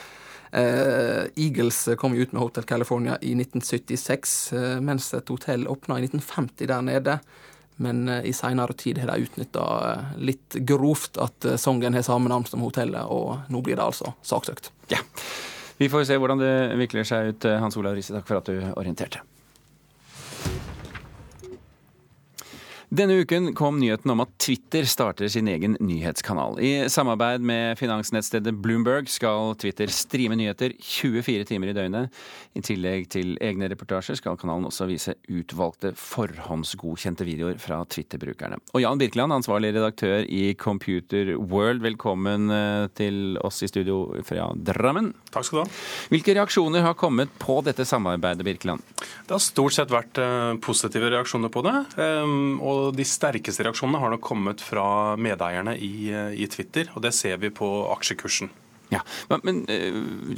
Eagles 0.50 1.84
kom 2.02 2.16
jo 2.18 2.24
ut 2.26 2.32
med 2.34 2.42
Hotel 2.42 2.66
California 2.66 3.20
i 3.22 3.36
1976, 3.36 4.32
mens 4.82 5.12
et 5.14 5.30
hotell 5.30 5.68
åpna 5.70 6.00
i 6.00 6.08
1950 6.08 6.72
der 6.72 6.82
nede. 6.88 7.20
Men 7.78 8.10
i 8.10 8.34
seinere 8.34 8.74
tid 8.74 8.98
har 8.98 9.12
de 9.12 9.28
utnytta 9.28 9.68
litt 10.18 10.58
grovt 10.66 11.22
at 11.22 11.46
sangen 11.62 11.94
har 11.94 12.02
samme 12.02 12.34
navn 12.34 12.50
som 12.50 12.66
hotellet, 12.66 13.06
og 13.06 13.46
nå 13.54 13.62
blir 13.62 13.78
det 13.78 13.86
altså 13.86 14.16
saksøkt. 14.26 14.72
Ja. 14.90 15.04
Vi 15.80 15.88
får 15.90 16.10
se 16.10 16.18
hvordan 16.20 16.42
det 16.42 16.54
vikler 16.80 17.08
seg 17.08 17.34
ut. 17.34 17.46
Hans 17.64 17.78
Olav 17.80 17.96
Riise, 17.96 18.12
takk 18.18 18.28
for 18.28 18.42
at 18.42 18.50
du 18.52 18.58
orienterte. 18.76 19.24
Denne 22.90 23.20
uken 23.22 23.52
kom 23.54 23.76
nyheten 23.78 24.10
om 24.10 24.24
at 24.24 24.32
Twitter 24.42 24.82
starter 24.90 25.30
sin 25.30 25.46
egen 25.48 25.76
nyhetskanal. 25.78 26.56
I 26.58 26.90
samarbeid 26.90 27.44
med 27.46 27.78
finansnettstedet 27.78 28.56
Bloomberg 28.64 29.12
skal 29.14 29.54
Twitter 29.62 29.92
streame 29.94 30.34
nyheter 30.40 30.74
24 30.82 31.46
timer 31.46 31.70
i 31.70 31.76
døgnet. 31.78 32.16
I 32.58 32.64
tillegg 32.66 33.06
til 33.14 33.36
egne 33.46 33.70
reportasjer 33.70 34.18
skal 34.18 34.40
kanalen 34.42 34.66
også 34.72 34.88
vise 34.90 35.14
utvalgte 35.30 35.92
forhåndsgodkjente 36.02 37.28
videoer 37.30 37.60
fra 37.62 37.84
Twitter-brukerne. 37.86 38.58
Og 38.74 38.82
Jan 38.82 38.98
Birkeland, 38.98 39.38
ansvarlig 39.38 39.76
redaktør 39.76 40.26
i 40.26 40.56
Computer 40.58 41.36
World, 41.38 41.86
velkommen 41.86 42.50
eh, 42.50 42.88
til 42.98 43.38
oss 43.46 43.62
i 43.62 43.70
studio 43.70 44.00
fra 44.26 44.50
Drammen. 44.58 45.14
Takk 45.30 45.46
skal 45.46 45.62
du 45.62 45.64
ha. 45.68 45.78
Hvilke 46.10 46.40
reaksjoner 46.40 46.90
har 46.90 46.98
kommet 46.98 47.38
på 47.38 47.62
dette 47.70 47.86
samarbeidet, 47.86 48.50
Birkeland? 48.50 48.82
Det 49.30 49.38
har 49.38 49.46
stort 49.46 49.78
sett 49.78 49.94
vært 49.94 50.18
eh, 50.18 50.58
positive 50.66 51.14
reaksjoner 51.14 51.54
på 51.54 51.62
det. 51.70 51.78
Ehm, 52.02 52.58
og 52.58 52.79
og 52.80 52.96
de 52.98 53.06
sterkeste 53.08 53.66
reaksjonene 53.68 54.02
har 54.02 54.14
nok 54.16 54.24
kommet 54.24 54.64
fra 54.64 55.18
medeierne 55.20 55.76
i, 55.76 56.10
i 56.10 56.48
Twitter, 56.52 56.90
og 56.96 57.04
det 57.06 57.14
ser 57.18 57.40
vi 57.42 57.52
på 57.54 57.68
aksjekursen. 57.94 58.52
Ja, 58.90 59.04
men 59.30 59.44
men, 59.46 59.60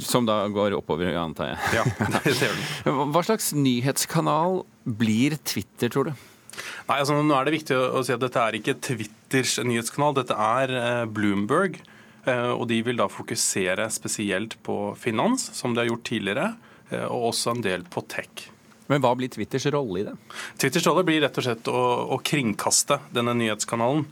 Som 0.04 0.26
da 0.28 0.42
går 0.52 0.76
oppover, 0.76 1.14
antar 1.16 1.54
jeg. 1.54 1.78
Ja, 1.78 1.86
det 2.24 2.34
ser 2.36 2.52
du. 2.52 2.90
Hva 3.14 3.22
slags 3.24 3.52
nyhetskanal 3.56 4.60
blir 4.84 5.38
Twitter, 5.40 5.88
tror 5.88 6.10
du? 6.10 6.12
Nei, 6.88 6.98
altså 6.98 7.16
Nå 7.16 7.32
er 7.38 7.48
det 7.48 7.56
viktig 7.56 7.78
å 7.78 8.02
si 8.04 8.12
at 8.12 8.20
dette 8.20 8.42
er 8.42 8.58
ikke 8.58 8.76
Twitters 8.84 9.56
nyhetskanal, 9.64 10.18
dette 10.18 10.36
er 10.36 10.74
eh, 10.76 11.04
Bloomberg. 11.08 11.80
Eh, 12.28 12.50
og 12.52 12.66
de 12.70 12.82
vil 12.84 13.00
da 13.00 13.08
fokusere 13.10 13.88
spesielt 13.90 14.58
på 14.66 14.92
finans, 15.00 15.48
som 15.56 15.72
de 15.72 15.82
har 15.82 15.90
gjort 15.90 16.06
tidligere, 16.10 16.52
og 17.08 17.30
også 17.30 17.54
en 17.54 17.62
del 17.64 17.86
på 17.88 18.02
tech. 18.04 18.51
Men 18.92 19.00
hva 19.00 19.14
blir 19.16 19.32
Twitters 19.32 19.66
rolle 19.72 20.02
i 20.02 20.06
det? 20.06 20.16
Twitters 20.60 20.86
rolle 20.90 21.04
blir 21.08 21.22
rett 21.24 21.38
og 21.40 21.46
slett 21.46 21.70
å, 21.72 21.84
å 22.12 22.18
kringkaste 22.20 23.00
denne 23.14 23.34
nyhetskanalen. 23.38 24.04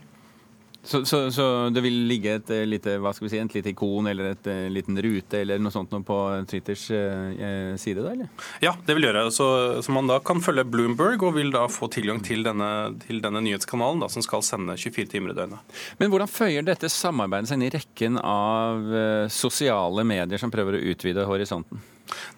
Så, 0.83 1.05
så, 1.05 1.31
så, 1.31 1.69
det 1.69 1.83
vil 1.85 1.97
ligge 2.09 2.33
et 2.39 2.49
eh, 2.49 2.63
lite, 2.65 2.95
hva 3.01 3.11
skal 3.13 3.27
vi 3.27 3.31
si, 3.33 3.39
et 3.41 3.53
lite 3.53 3.69
ikon 3.75 4.09
eller 4.09 4.31
et 4.31 4.47
en 4.49 4.73
liten 4.73 4.97
rute 4.97 5.43
eller 5.43 5.61
noe 5.61 5.73
sånt 5.73 5.93
noe 5.93 6.01
på 6.05 6.17
Twitters 6.49 6.87
uh, 6.89 7.75
side? 7.77 8.01
da, 8.01 8.15
eller? 8.15 8.31
Ja, 8.65 8.73
det 8.87 8.97
vil 8.97 9.05
gjøre. 9.05 9.27
Så, 9.33 9.47
så, 9.85 9.93
man 9.93 10.09
da 10.09 10.17
kan 10.25 10.41
følge 10.41 10.65
Bloomberg 10.65 11.21
og 11.27 11.37
vil 11.37 11.53
da 11.53 11.67
få 11.69 11.91
tilgang 11.93 12.23
til 12.25 12.41
denne, 12.47 12.71
til 13.05 13.21
denne 13.21 13.43
nyhetskanalen 13.45 14.01
da, 14.01 14.09
som 14.09 14.25
skal 14.25 14.45
sende 14.45 14.77
24 14.79 15.11
timer 15.13 15.35
i 15.35 15.37
døgnet. 15.37 15.77
Men 16.01 16.13
hvordan 16.13 16.31
føyer 16.31 16.65
dette 16.65 16.89
samarbeidet 16.89 17.51
seg 17.51 17.61
inn 17.61 17.69
i 17.69 17.73
rekken 17.77 18.17
av 18.17 18.91
sosiale 19.31 20.05
medier 20.07 20.41
som 20.41 20.53
prøver 20.53 20.79
å 20.79 20.85
utvide 20.93 21.29
horisonten? 21.29 21.81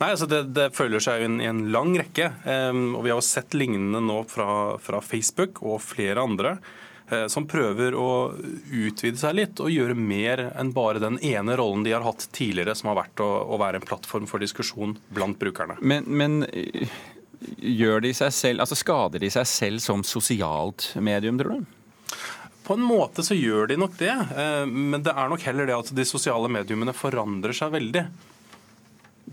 Nei, 0.02 0.12
altså 0.12 0.28
det, 0.30 0.44
det 0.56 0.72
følger 0.76 1.04
seg 1.04 1.26
inn 1.26 1.40
i 1.42 1.50
en 1.50 1.66
lang 1.74 1.94
rekke. 1.98 2.30
Um, 2.44 2.94
og 2.98 3.06
Vi 3.06 3.14
har 3.14 3.20
jo 3.20 3.26
sett 3.26 3.56
lignende 3.58 4.04
nå 4.04 4.24
fra, 4.30 4.76
fra 4.82 5.02
Facebook 5.04 5.64
og 5.64 5.82
flere 5.84 6.24
andre 6.24 6.58
som 7.28 7.46
prøver 7.50 7.94
å 8.00 8.34
utvide 8.72 9.20
seg 9.20 9.36
litt 9.36 9.60
og 9.62 9.70
gjøre 9.70 9.96
mer 9.98 10.46
enn 10.56 10.72
bare 10.74 11.02
den 11.04 11.20
ene 11.26 11.58
rollen 11.60 11.84
de 11.86 11.92
har 11.94 12.06
hatt 12.06 12.26
tidligere, 12.34 12.76
som 12.80 12.90
har 12.90 13.02
vært 13.02 13.22
å, 13.22 13.28
å 13.54 13.60
være 13.62 13.82
en 13.82 13.86
plattform 13.86 14.30
for 14.30 14.42
diskusjon 14.42 14.96
blant 15.14 15.38
brukerne. 15.42 15.76
Men, 15.84 16.08
men 16.08 16.40
eh, 16.48 16.88
gjør 17.60 18.04
de 18.08 18.14
seg 18.18 18.34
selv, 18.34 18.64
altså 18.64 18.78
skader 18.80 19.24
de 19.24 19.32
seg 19.34 19.48
selv 19.50 19.84
som 19.84 20.04
sosialt 20.08 20.94
medium, 21.04 21.40
tror 21.42 21.60
du? 21.60 21.80
På 22.64 22.78
en 22.78 22.86
måte 22.88 23.24
så 23.28 23.36
gjør 23.36 23.68
de 23.74 23.78
nok 23.80 23.98
det, 24.00 24.14
eh, 24.14 24.64
men 24.70 25.04
det 25.04 25.12
er 25.12 25.32
nok 25.32 25.44
heller 25.44 25.68
det 25.68 25.76
at 25.76 25.92
de 25.96 26.06
sosiale 26.08 26.52
mediumene 26.52 26.96
forandrer 26.96 27.56
seg 27.58 27.74
veldig. 27.76 28.06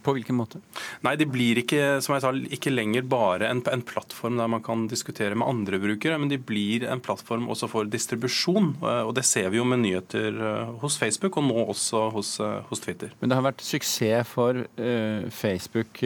På 0.05 0.15
hvilken 0.17 0.39
måte? 0.39 0.61
Nei, 1.07 1.17
Det 1.21 1.29
blir 1.31 1.61
ikke 1.63 2.01
som 2.05 2.15
jeg 2.17 2.25
sa, 2.25 2.33
ikke 2.57 2.73
lenger 2.73 3.07
bare 3.11 3.51
en, 3.51 3.63
en, 3.71 3.85
plattform 3.87 4.39
der 4.41 4.51
man 4.51 4.63
kan 4.65 4.87
diskutere 4.91 5.37
med 5.39 5.49
andre 5.49 5.81
brukere, 5.83 6.19
men 6.21 6.31
de 6.31 6.39
blir 6.39 6.87
en 6.89 7.03
plattform 7.03 7.49
også 7.53 7.69
for 7.71 7.89
distribusjon. 7.91 8.75
Eh, 8.81 9.03
og 9.07 9.15
Det 9.19 9.25
ser 9.29 9.51
vi 9.53 9.61
jo 9.61 9.67
med 9.69 9.83
nyheter 9.85 10.41
eh, 10.51 10.73
hos 10.83 10.99
Facebook, 11.01 11.37
og 11.41 11.49
nå 11.49 11.67
også 11.75 12.07
hos, 12.15 12.35
eh, 12.45 12.61
hos 12.71 12.85
Twitter. 12.85 13.15
Men 13.21 13.33
det 13.33 13.41
har 13.41 13.47
vært 13.51 13.65
suksess 13.65 14.29
for 14.31 14.59
uh, 14.61 15.23
Facebook. 15.35 16.01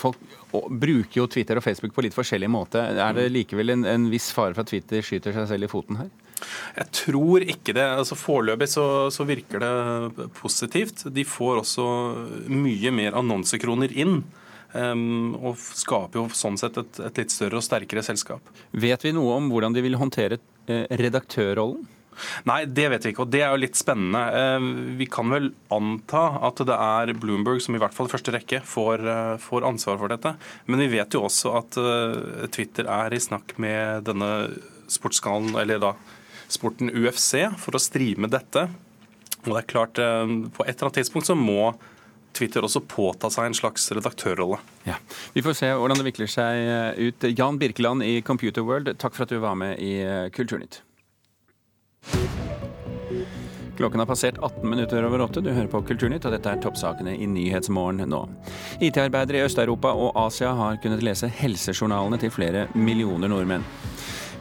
Folk 0.00 0.18
bruker 0.52 1.20
jo 1.20 1.26
Twitter 1.30 1.58
og 1.58 1.64
Facebook 1.64 1.94
på 1.94 2.04
litt 2.04 2.16
forskjellig 2.16 2.50
måte. 2.50 2.82
Er 2.82 3.16
det 3.16 3.30
likevel 3.32 3.74
en, 3.74 3.86
en 3.88 4.08
viss 4.12 4.30
fare 4.34 4.54
for 4.54 4.64
at 4.64 4.72
Twitter 4.72 5.04
skyter 5.04 5.34
seg 5.36 5.48
selv 5.50 5.68
i 5.68 5.70
foten 5.70 6.00
her? 6.02 6.10
Jeg 6.76 6.90
tror 6.98 7.46
ikke 7.46 7.74
det. 7.76 7.84
Altså 7.84 8.18
Foreløpig 8.18 8.68
så, 8.72 8.86
så, 9.14 9.26
virker 9.28 9.62
det 9.62 10.28
positivt. 10.38 11.06
De 11.14 11.24
får 11.26 11.62
også 11.62 11.88
mye 12.52 12.94
mer 12.94 13.18
annonsekroner 13.20 13.94
inn. 13.94 14.22
Um, 14.72 15.34
og 15.36 15.58
skaper 15.60 16.16
jo 16.16 16.28
sånn 16.32 16.56
sett 16.56 16.78
et, 16.80 17.00
et, 17.04 17.18
litt 17.20 17.32
større 17.34 17.58
og 17.60 17.64
sterkere 17.66 18.04
selskap. 18.06 18.46
Vet 18.72 19.04
vi 19.04 19.12
noe 19.12 19.34
om 19.36 19.50
hvordan 19.52 19.76
de 19.76 19.82
vil 19.84 19.98
håndtere 20.00 20.38
eh, 20.64 20.86
redaktørrollen? 20.96 21.82
Nei, 22.48 22.62
det 22.68 22.86
vet 22.92 23.06
vi 23.06 23.12
ikke, 23.12 23.24
og 23.24 23.32
det 23.32 23.42
er 23.42 23.52
jo 23.52 23.60
litt 23.62 23.78
spennende. 23.78 24.22
Ehm, 24.36 24.70
vi 24.98 25.08
kan 25.10 25.32
vel 25.32 25.50
anta 25.72 26.24
at 26.48 26.62
det 26.68 26.76
er 26.76 27.14
Bloomberg 27.18 27.62
som 27.64 27.76
i 27.76 27.80
hvert 27.82 27.94
fall 27.96 28.08
i 28.10 28.12
første 28.12 28.34
rekke 28.34 28.62
får, 28.68 29.06
eh, 29.08 29.36
får 29.42 29.68
ansvar 29.68 30.00
for 30.00 30.12
dette. 30.12 30.34
Men 30.66 30.84
vi 30.84 30.90
vet 30.98 31.16
jo 31.16 31.24
også 31.28 31.54
at 31.60 31.78
eh, 31.80 32.48
Twitter 32.52 32.88
er 32.90 33.14
i 33.14 33.22
snakk 33.22 33.56
med 33.62 34.04
denne 34.08 34.32
sportskanalen, 34.92 35.56
eller 35.62 35.80
da 35.82 35.94
sporten 36.52 36.92
UFC 36.92 37.46
for 37.60 37.76
å 37.76 37.82
streame 37.82 38.30
dette. 38.30 38.68
Og 39.42 39.50
det 39.50 39.58
er 39.62 39.72
klart, 39.72 39.98
eh, 39.98 40.36
På 40.54 40.66
et 40.66 40.76
eller 40.76 40.90
annet 40.90 41.00
tidspunkt 41.00 41.26
så 41.26 41.36
må 41.38 41.74
Twitter 42.32 42.64
også 42.64 42.80
påta 42.88 43.28
seg 43.28 43.50
en 43.50 43.54
slags 43.54 43.90
redaktørrolle. 43.92 44.58
Ja, 44.86 44.94
Vi 45.34 45.42
får 45.42 45.54
se 45.58 45.66
hvordan 45.66 45.98
det 45.98 46.06
vikler 46.12 46.30
seg 46.30 46.96
ut. 46.98 47.36
Jan 47.36 47.58
Birkeland 47.58 48.02
i 48.02 48.22
Computer 48.22 48.62
World, 48.62 48.96
takk 48.98 49.14
for 49.14 49.24
at 49.24 49.28
du 49.28 49.38
var 49.38 49.54
med 49.54 49.78
i 49.78 50.00
Kulturnytt. 50.32 50.80
Klokken 53.76 53.98
har 53.98 54.06
passert 54.06 54.38
18 54.38 54.70
minutter 54.70 55.04
over 55.04 55.20
åtte. 55.20 55.40
Du 55.40 55.50
hører 55.50 55.66
på 55.66 55.80
Kulturnytt, 55.82 56.26
og 56.28 56.34
dette 56.34 56.50
er 56.50 56.60
toppsakene 56.60 57.14
i 57.16 57.26
Nyhetsmorgen 57.26 58.04
nå. 58.06 58.20
IT-arbeidere 58.84 59.40
i 59.40 59.46
Øst-Europa 59.46 59.90
og 59.96 60.12
Asia 60.26 60.52
har 60.54 60.76
kunnet 60.82 61.02
lese 61.02 61.30
helsejournalene 61.40 62.20
til 62.20 62.30
flere 62.30 62.66
millioner 62.74 63.32
nordmenn. 63.32 63.64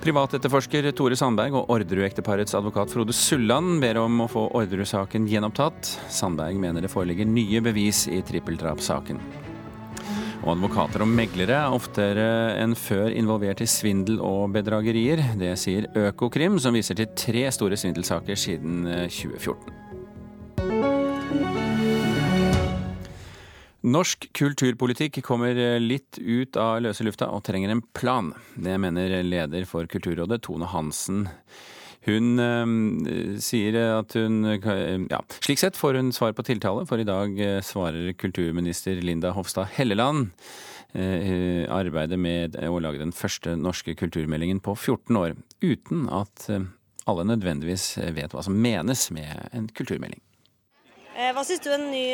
Privatetterforsker 0.02 0.88
Tore 0.98 1.14
Sandberg 1.14 1.54
og 1.60 1.68
Orderud-ekteparets 1.76 2.56
advokat 2.58 2.90
Frode 2.90 3.14
Sulland 3.14 3.76
ber 3.84 4.00
om 4.02 4.24
å 4.24 4.28
få 4.32 4.48
Orderud-saken 4.58 5.28
gjenopptatt. 5.30 5.92
Sandberg 6.10 6.58
mener 6.58 6.82
det 6.82 6.90
foreligger 6.90 7.30
nye 7.30 7.62
bevis 7.62 8.08
i 8.10 8.24
trippeldrapssaken. 8.26 9.22
Og 10.42 10.56
advokater 10.56 11.06
og 11.06 11.12
meglere 11.14 11.60
er 11.60 11.76
oftere 11.78 12.26
enn 12.64 12.74
før 12.74 13.14
involvert 13.14 13.62
i 13.62 13.70
svindel 13.70 14.18
og 14.26 14.56
bedragerier. 14.58 15.22
Det 15.38 15.54
sier 15.62 15.86
Økokrim, 16.08 16.58
som 16.58 16.74
viser 16.74 16.98
til 16.98 17.14
tre 17.14 17.46
store 17.54 17.78
svindelsaker 17.78 18.42
siden 18.42 18.88
2014. 19.06 19.81
Norsk 23.82 24.28
kulturpolitikk 24.38 25.24
kommer 25.26 25.58
litt 25.82 26.20
ut 26.22 26.58
av 26.60 26.84
løse 26.86 27.06
lufta 27.06 27.32
og 27.34 27.42
trenger 27.48 27.72
en 27.74 27.82
plan. 27.98 28.30
Det 28.54 28.76
mener 28.78 29.24
leder 29.26 29.66
for 29.66 29.90
Kulturrådet, 29.90 30.44
Tone 30.46 30.70
Hansen. 30.70 31.24
Hun 32.06 32.42
øh, 32.42 33.38
sier 33.42 33.78
at 34.00 34.16
hun 34.18 34.46
ja, 34.46 35.20
Slik 35.38 35.62
sett 35.62 35.78
får 35.78 36.00
hun 36.00 36.10
svar 36.14 36.34
på 36.38 36.46
tiltale, 36.46 36.86
for 36.90 37.02
i 37.02 37.06
dag 37.06 37.38
eh, 37.42 37.60
svarer 37.66 38.14
kulturminister 38.18 39.02
Linda 39.02 39.34
Hofstad 39.38 39.70
Helleland 39.76 40.32
øh, 40.94 41.66
arbeidet 41.70 42.18
med 42.22 42.58
å 42.58 42.82
lage 42.82 43.02
den 43.02 43.14
første 43.14 43.54
norske 43.58 43.98
kulturmeldingen 43.98 44.62
på 44.66 44.74
14 44.78 45.22
år, 45.22 45.38
uten 45.62 46.10
at 46.10 46.50
alle 47.10 47.30
nødvendigvis 47.30 47.96
vet 48.14 48.34
hva 48.34 48.46
som 48.46 48.58
menes 48.62 49.10
med 49.14 49.50
en 49.54 49.70
kulturmelding. 49.74 50.22
Hva 51.12 51.44
syns 51.44 51.60
du 51.64 51.70
en 51.74 51.90
ny 51.92 52.06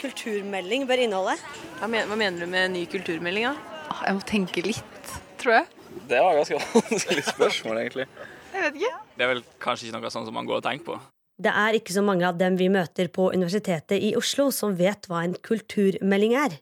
kulturmelding 0.00 0.86
bør 0.88 1.02
inneholde? 1.04 1.36
Hva 1.80 1.88
mener 1.90 2.40
du 2.40 2.46
med 2.48 2.62
en 2.70 2.76
ny 2.78 2.84
kulturmelding? 2.88 3.50
Da? 3.50 3.82
Ah, 3.92 4.00
jeg 4.08 4.16
må 4.16 4.24
tenke 4.26 4.64
litt, 4.64 5.10
tror 5.40 5.58
jeg. 5.58 5.66
Det 6.08 6.20
var 6.22 6.38
ganske 6.38 6.60
vanskelig 6.76 7.24
spørsmål, 7.28 7.82
egentlig. 7.84 8.06
Jeg 8.54 8.64
vet 8.64 8.78
ikke. 8.80 8.94
Det 9.16 9.26
er 9.26 9.30
vel 9.34 9.42
kanskje 9.62 9.88
ikke 9.88 10.00
noe 10.00 10.12
sånn 10.12 10.28
som 10.28 10.36
man 10.36 10.48
går 10.48 10.60
og 10.60 10.64
tenker 10.66 10.88
på. 10.88 10.96
Det 11.36 11.52
er 11.52 11.76
ikke 11.76 11.92
så 11.92 12.00
mange 12.04 12.24
av 12.24 12.38
dem 12.40 12.56
vi 12.56 12.70
møter 12.72 13.10
på 13.12 13.28
Universitetet 13.34 14.00
i 14.00 14.14
Oslo 14.16 14.48
som 14.54 14.72
vet 14.78 15.04
hva 15.10 15.20
en 15.26 15.36
kulturmelding 15.44 16.32
er. 16.40 16.56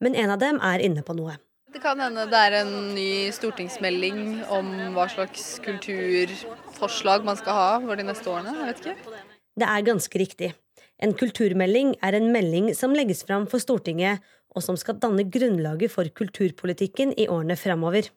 Men 0.00 0.16
en 0.16 0.32
av 0.32 0.40
dem 0.40 0.60
er 0.64 0.80
inne 0.84 1.04
på 1.04 1.16
noe. 1.18 1.36
Det 1.68 1.82
kan 1.84 2.00
hende 2.00 2.24
det 2.30 2.38
er 2.40 2.62
en 2.62 2.72
ny 2.96 3.28
stortingsmelding 3.36 4.46
om 4.54 4.70
hva 4.96 5.04
slags 5.12 5.58
kulturforslag 5.66 7.26
man 7.28 7.36
skal 7.36 7.58
ha 7.58 7.68
for 7.84 8.00
de 8.00 8.06
neste 8.08 8.32
årene. 8.32 8.54
Jeg 8.62 8.70
vet 8.70 8.80
ikke. 8.80 9.20
Det 9.58 9.68
er 9.68 9.84
ganske 9.90 10.22
riktig. 10.22 10.50
En 10.98 11.14
kulturmelding 11.14 11.92
er 12.02 12.16
en 12.18 12.32
melding 12.34 12.72
som 12.74 12.94
legges 12.96 13.22
fram 13.26 13.46
for 13.50 13.62
Stortinget, 13.62 14.18
og 14.56 14.64
som 14.64 14.78
skal 14.80 14.98
danne 14.98 15.26
grunnlaget 15.30 15.92
for 15.92 16.08
kulturpolitikken 16.20 17.12
i 17.14 17.28
årene 17.30 17.54
framover. 17.58 18.08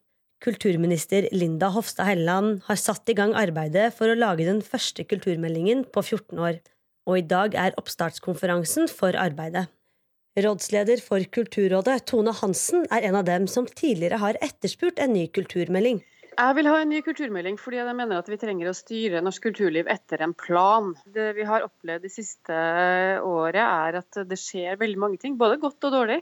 Kulturminister 0.42 1.28
Linda 1.36 1.70
Hofstad 1.70 2.08
Helleland 2.08 2.64
har 2.66 2.80
satt 2.82 3.10
i 3.12 3.16
gang 3.18 3.36
arbeidet 3.38 3.92
for 3.94 4.10
å 4.10 4.18
lage 4.18 4.48
den 4.48 4.64
første 4.66 5.06
kulturmeldingen 5.06 5.84
på 5.94 6.02
14 6.02 6.42
år, 6.42 6.58
og 7.06 7.20
i 7.20 7.28
dag 7.36 7.54
er 7.54 7.78
oppstartskonferansen 7.78 8.90
for 8.90 9.14
arbeidet. 9.14 9.68
Rådsleder 10.42 11.04
for 11.04 11.22
Kulturrådet, 11.36 12.06
Tone 12.08 12.32
Hansen, 12.34 12.88
er 12.90 13.06
en 13.06 13.18
av 13.20 13.28
dem 13.28 13.46
som 13.52 13.68
tidligere 13.68 14.22
har 14.22 14.40
etterspurt 14.42 15.02
en 15.04 15.12
ny 15.14 15.26
kulturmelding. 15.28 16.00
Jeg 16.32 16.56
vil 16.56 16.70
ha 16.72 16.78
en 16.80 16.90
ny 16.90 17.02
kulturmelding 17.04 17.58
fordi 17.60 17.82
jeg 17.82 17.96
mener 17.98 18.22
at 18.22 18.30
vi 18.32 18.40
trenger 18.40 18.70
å 18.72 18.76
styre 18.76 19.20
norsk 19.24 19.50
kulturliv 19.50 19.90
etter 19.92 20.24
en 20.24 20.34
plan. 20.38 20.94
Det 21.04 21.34
vi 21.38 21.44
har 21.48 21.66
opplevd 21.66 22.08
det 22.08 22.14
siste 22.14 22.56
året 23.28 23.62
er 23.62 24.00
at 24.00 24.22
det 24.30 24.40
skjer 24.40 24.80
veldig 24.80 25.02
mange 25.02 25.20
ting, 25.22 25.36
både 25.40 25.60
godt 25.62 25.90
og 25.90 25.98
dårlig 26.00 26.22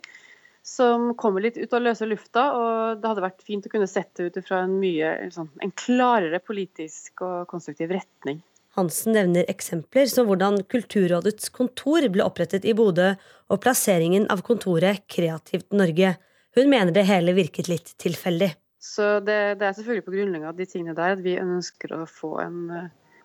som 0.66 1.14
kommer 1.18 1.44
litt 1.44 1.58
ut 1.58 1.74
av 1.74 1.84
løse 1.84 2.08
lufta. 2.10 2.46
og 2.54 3.02
Det 3.02 3.10
hadde 3.10 3.26
vært 3.26 3.46
fint 3.46 3.66
å 3.66 3.72
kunne 3.72 3.90
sett 3.90 4.12
det 4.18 4.30
ut 4.30 4.40
fra 4.46 4.64
en 4.66 4.78
mye 4.82 5.14
sånn, 5.34 5.50
en 5.64 5.74
klarere 5.78 6.42
politisk 6.44 7.24
og 7.26 7.50
konstruktiv 7.52 7.94
retning. 7.96 8.42
Hansen 8.78 9.16
nevner 9.18 9.50
eksempler 9.50 10.08
som 10.12 10.28
hvordan 10.30 10.62
Kulturrådets 10.70 11.50
kontor 11.56 12.06
ble 12.14 12.24
opprettet 12.24 12.68
i 12.70 12.76
Bodø, 12.78 13.16
og 13.50 13.62
plasseringen 13.64 14.28
av 14.30 14.44
kontoret 14.46 15.08
Kreativt 15.10 15.74
Norge. 15.74 16.14
Hun 16.56 16.70
mener 16.70 16.94
det 16.94 17.08
hele 17.10 17.34
virket 17.38 17.70
litt 17.72 17.96
tilfeldig. 18.02 18.52
Så 18.80 19.20
det, 19.20 19.60
det 19.60 19.68
er 19.68 19.76
selvfølgelig 19.76 20.06
på 20.08 20.16
grunnlag 20.16 20.48
av 20.50 20.58
de 20.58 20.68
tingene 20.70 20.96
der 20.96 21.18
at 21.18 21.24
vi 21.24 21.36
ønsker 21.42 21.98
å 21.98 22.06
få 22.08 22.38
en 22.46 22.64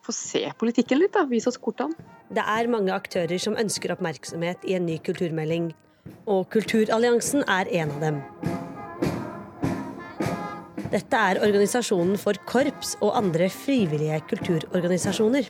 få 0.05 0.13
se 0.13 0.43
politikken 0.61 0.99
litt, 1.01 1.15
da. 1.15 1.23
Vise 1.25 1.49
oss 1.49 1.57
kortene. 1.57 1.97
Det 2.35 2.43
er 2.45 2.69
mange 2.69 2.93
aktører 2.93 3.41
som 3.41 3.57
ønsker 3.57 3.95
oppmerksomhet 3.95 4.67
i 4.69 4.75
en 4.77 4.85
ny 4.85 4.99
kulturmelding 5.01 5.71
og 6.29 6.49
Kulturalliansen 6.53 7.45
er 7.49 7.71
en 7.81 7.93
av 7.95 8.05
dem. 8.05 8.21
Dette 10.95 11.21
er 11.31 11.41
organisasjonen 11.43 12.19
for 12.21 12.39
korps 12.47 12.95
og 13.03 13.17
andre 13.19 13.49
frivillige 13.51 14.21
kulturorganisasjoner. 14.31 15.49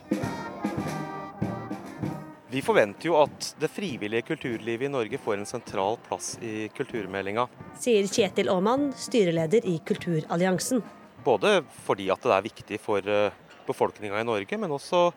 Vi 2.55 2.61
forventer 2.63 3.09
jo 3.09 3.17
at 3.19 3.49
det 3.59 3.67
frivillige 3.67 4.23
kulturlivet 4.29 4.87
i 4.87 4.91
Norge 4.93 5.17
får 5.19 5.41
en 5.41 5.49
sentral 5.49 5.97
plass 6.05 6.37
i 6.39 6.69
kulturmeldinga. 6.77 7.49
Sier 7.83 8.07
Kjetil 8.07 8.47
Aamann, 8.53 8.93
styreleder 8.95 9.67
i 9.67 9.73
Kulturalliansen. 9.83 10.79
Både 11.25 11.57
fordi 11.83 12.07
at 12.13 12.23
det 12.23 12.31
er 12.31 12.45
viktig 12.45 12.79
for 12.79 13.11
eh, 13.11 13.35
befolkninga 13.67 14.21
i 14.21 14.29
Norge, 14.29 14.61
men 14.61 14.71
også 14.71 15.09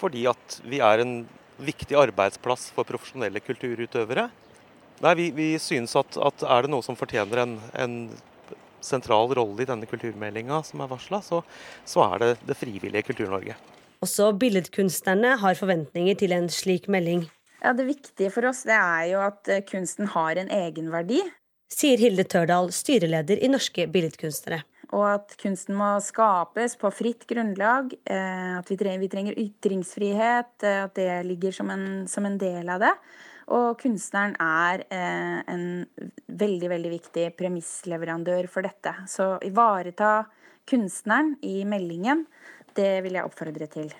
fordi 0.00 0.24
at 0.32 0.60
vi 0.64 0.80
er 0.80 1.04
en 1.04 1.14
viktig 1.60 1.98
arbeidsplass 1.98 2.70
for 2.72 2.88
profesjonelle 2.88 3.44
kulturutøvere. 3.44 4.30
Nei, 5.04 5.16
vi, 5.18 5.30
vi 5.36 5.52
synes 5.60 5.92
at, 5.98 6.16
at, 6.16 6.46
er 6.56 6.64
det 6.64 6.72
noe 6.72 6.86
som 6.86 6.96
fortjener 6.96 7.44
en, 7.44 7.58
en 7.76 7.98
sentral 8.80 9.34
rolle 9.36 9.60
i 9.60 9.68
denne 9.68 9.90
kulturmeldinga 9.90 10.62
som 10.64 10.80
er 10.80 10.94
varsla, 10.96 11.20
så, 11.20 11.44
så, 11.84 12.06
er 12.14 12.24
det 12.24 12.36
det 12.48 12.56
frivillige 12.56 13.10
Kultur-Norge. 13.10 13.60
Også 14.04 14.30
billedkunstnerne 14.38 15.34
har 15.42 15.58
forventninger 15.58 16.18
til 16.20 16.34
en 16.36 16.48
slik 16.52 16.86
melding. 16.88 17.26
Ja, 17.62 17.72
Det 17.72 17.86
viktige 17.88 18.30
for 18.30 18.46
oss 18.46 18.62
det 18.68 18.76
er 18.76 19.04
jo 19.12 19.22
at 19.24 19.48
eh, 19.50 19.64
kunsten 19.66 20.06
har 20.14 20.38
en 20.38 20.50
egenverdi. 20.54 21.22
Sier 21.68 22.00
Hilde 22.00 22.24
Tørdal, 22.24 22.70
styreleder 22.72 23.42
i 23.42 23.50
Norske 23.50 23.88
Billedkunstnere. 23.92 24.62
Og 24.96 25.04
at 25.04 25.34
kunsten 25.40 25.76
må 25.76 25.90
skapes 26.00 26.78
på 26.80 26.90
fritt 26.94 27.26
grunnlag. 27.28 27.92
Eh, 28.08 28.54
at 28.56 28.70
vi 28.70 28.78
trenger, 28.80 29.02
vi 29.02 29.10
trenger 29.12 29.40
ytringsfrihet. 29.42 30.54
Eh, 30.62 30.84
at 30.86 30.94
det 30.96 31.10
ligger 31.28 31.52
som 31.58 31.74
en, 31.74 32.06
som 32.08 32.24
en 32.24 32.38
del 32.40 32.70
av 32.72 32.86
det. 32.86 32.94
Og 33.52 33.76
kunstneren 33.80 34.34
er 34.40 34.86
eh, 34.92 35.38
en 35.48 35.66
veldig, 36.26 36.70
veldig 36.72 36.92
viktig 36.94 37.28
premissleverandør 37.36 38.48
for 38.52 38.64
dette. 38.64 38.94
Så 39.08 39.34
ivareta 39.44 40.22
kunstneren 40.68 41.34
i 41.44 41.62
meldingen, 41.68 42.26
det 42.78 42.92
vil 43.06 43.18
jeg 43.18 43.26
oppfordre 43.26 43.68
til. 43.72 43.90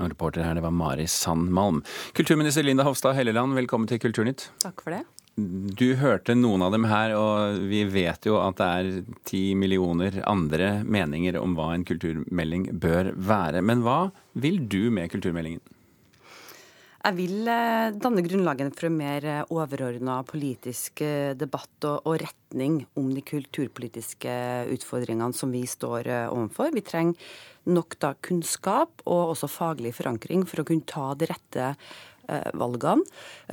Og 0.00 0.10
reporter 0.14 0.44
her, 0.46 0.56
det 0.56 0.64
var 0.64 0.74
Mari 0.74 1.06
Sandmalm. 1.10 1.82
Kulturminister 2.16 2.64
Linda 2.64 2.86
Hofstad 2.86 3.18
Helleland, 3.18 3.56
velkommen 3.58 3.90
til 3.90 4.00
Kulturnytt. 4.00 4.48
Takk 4.62 4.84
for 4.84 4.96
det. 4.96 5.04
Du 5.40 5.94
hørte 5.96 6.34
noen 6.36 6.64
av 6.66 6.74
dem 6.74 6.86
her, 6.90 7.14
og 7.16 7.60
vi 7.70 7.84
vet 7.88 8.26
jo 8.28 8.38
at 8.42 8.58
det 8.58 8.68
er 8.68 9.18
ti 9.28 9.42
millioner 9.56 10.18
andre 10.28 10.80
meninger 10.84 11.38
om 11.40 11.54
hva 11.56 11.70
en 11.74 11.86
kulturmelding 11.88 12.66
bør 12.82 13.12
være. 13.16 13.62
Men 13.64 13.84
hva 13.86 14.00
vil 14.40 14.60
du 14.68 14.90
med 14.92 15.12
kulturmeldingen? 15.12 15.62
Jeg 17.00 17.16
vil 17.16 17.48
eh, 17.48 17.94
danne 17.96 18.22
grunnlaget 18.26 18.74
for 18.76 18.90
en 18.90 18.98
mer 18.98 19.24
eh, 19.24 19.52
overordna 19.54 20.18
politisk 20.28 21.00
eh, 21.06 21.32
debatt 21.38 21.86
og, 21.88 22.12
retning 22.20 22.82
om 23.00 23.08
de 23.14 23.22
kulturpolitiske 23.24 24.34
utfordringene 24.74 25.36
som 25.36 25.52
vi 25.54 25.62
står 25.70 26.10
overfor. 26.28 26.74
Vi 26.74 26.82
trenger 26.84 27.30
nok 27.70 27.94
da 28.02 28.12
kunnskap 28.20 29.04
og 29.06 29.32
også 29.32 29.48
faglig 29.48 29.94
forankring 29.96 30.42
for 30.50 30.60
å 30.60 30.66
kunne 30.68 30.88
ta 30.88 31.12
de 31.16 31.28
rette 31.30 31.74
valgene, 32.54 33.02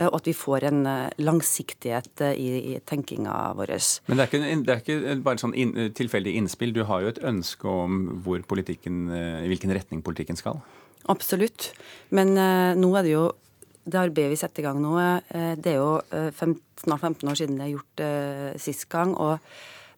og 0.05 0.15
at 0.19 0.27
vi 0.29 0.33
får 0.38 0.67
en 0.67 0.83
langsiktighet 1.17 2.21
i, 2.27 2.49
i 2.73 2.73
tenkinga 2.86 3.33
vår. 3.57 3.73
Men 4.05 4.19
det 4.19 4.25
er 4.25 4.29
ikke, 4.29 4.41
det 4.67 4.73
er 4.75 4.83
ikke 4.83 5.15
bare 5.25 5.41
sånn 5.41 5.55
in, 5.57 5.71
tilfeldig 5.97 6.36
innspill. 6.38 6.75
Du 6.75 6.83
har 6.86 7.01
jo 7.01 7.10
et 7.10 7.21
ønske 7.25 7.69
om 7.71 8.19
hvilken 8.27 9.77
retning 9.79 10.05
politikken 10.05 10.38
skal? 10.38 10.62
Absolutt. 11.05 11.71
Men 12.10 12.36
eh, 12.38 12.75
nå 12.77 12.91
er 12.97 13.05
det 13.05 13.13
jo 13.13 13.25
det 13.88 13.99
arbeidet 14.01 14.33
vi 14.33 14.39
setter 14.41 14.63
i 14.63 14.67
gang 14.67 14.81
nå, 14.83 14.97
eh, 14.99 15.53
det 15.55 15.71
er 15.71 15.77
jo 15.79 15.93
uh, 16.12 16.31
fem, 16.36 16.57
snart 16.81 17.05
15 17.07 17.29
år 17.31 17.38
siden 17.39 17.60
det 17.60 17.67
er 17.69 17.75
gjort 17.77 18.60
sist 18.60 18.89
gang. 18.91 19.13
Og 19.15 19.39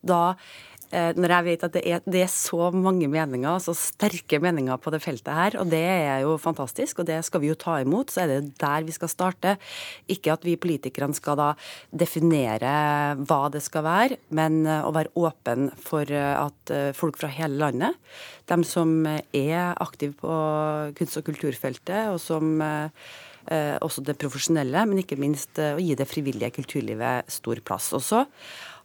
da 0.05 0.35
Eh, 0.35 0.68
når 0.91 1.33
jeg 1.35 1.45
vet 1.45 1.63
at 1.67 1.73
det 1.75 1.81
er, 1.85 2.01
det 2.09 2.23
er, 2.23 2.31
så 2.33 2.69
mange 2.73 3.05
meninger, 3.11 3.59
så 3.61 3.75
sterke 3.77 4.39
meninger 4.41 4.79
på 4.81 4.93
det 4.93 5.01
feltet 5.03 5.35
her, 5.35 5.57
og 5.61 5.69
det 5.69 5.83
er 5.85 6.23
jo 6.23 6.33
fantastisk, 6.41 7.01
og 7.01 7.09
det 7.09 7.19
skal 7.27 7.43
vi 7.43 7.51
jo 7.51 7.57
ta 7.59 7.77
imot, 7.83 8.09
så 8.13 8.23
er 8.23 8.31
det 8.31 8.55
der 8.61 8.87
vi 8.87 8.95
skal 8.95 9.11
starte. 9.11 9.55
Ikke 10.09 10.33
at 10.33 10.45
vi 10.47 10.57
politikerne 10.57 11.17
skal 11.17 11.37
da 11.37 11.49
definere 11.93 12.73
hva 13.21 13.41
det 13.53 13.61
skal 13.65 13.85
være, 13.85 14.19
men 14.33 14.63
eh, 14.65 14.85
å 14.85 14.93
være 14.95 15.13
åpen 15.19 15.69
for 15.77 16.09
eh, 16.09 16.33
at 16.39 16.73
folk 16.97 17.17
fra 17.21 17.29
hele 17.33 17.59
landet, 17.61 17.97
de 18.49 18.57
som 18.65 19.03
er 19.05 19.75
aktive 19.77 20.15
på 20.17 20.35
kunst- 20.97 21.19
og 21.21 21.25
kulturfeltet, 21.29 22.09
og 22.13 22.21
som 22.21 22.61
også 23.49 24.03
det 24.05 24.13
profesjonelle, 24.21 24.83
men 24.85 24.99
ikke 25.01 25.17
minst 25.17 25.57
å 25.57 25.79
gi 25.81 25.95
det 25.97 26.05
frivillige 26.05 26.51
kulturlivet 26.59 27.31
stor 27.33 27.57
plass. 27.65 27.87
Og 27.97 28.03
så 28.05 28.19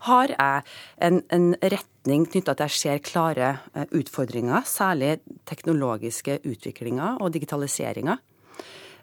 har 0.08 0.32
jeg 0.34 0.62
en, 1.06 1.20
en 1.32 1.54
retning 1.62 2.26
knytta 2.28 2.52
til 2.52 2.52
at 2.52 2.60
jeg 2.66 2.72
ser 2.78 2.98
klare 3.04 3.58
eh, 3.74 3.86
utfordringer, 3.96 4.60
særlig 4.68 5.10
teknologiske 5.48 6.40
utviklinger 6.44 7.16
og 7.24 7.32
digitaliseringer 7.34 8.16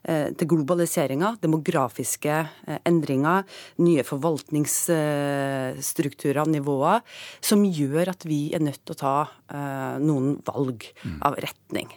eh, 0.05 0.29
til 0.37 0.47
globaliseringa, 0.53 1.29
demografiske 1.41 2.35
eh, 2.37 2.79
endringer, 2.89 3.39
nye 3.81 4.03
forvaltningsstrukturer, 4.05 6.45
nivåer, 6.53 6.99
som 7.41 7.65
gjør 7.65 8.09
at 8.13 8.25
vi 8.29 8.53
er 8.53 8.61
nødt 8.65 8.85
til 8.85 8.93
å 8.97 9.01
ta 9.01 9.17
noen 10.01 10.41
valg 10.47 10.79
mm. 11.03 11.19
av 11.27 11.33
retning. 11.43 11.89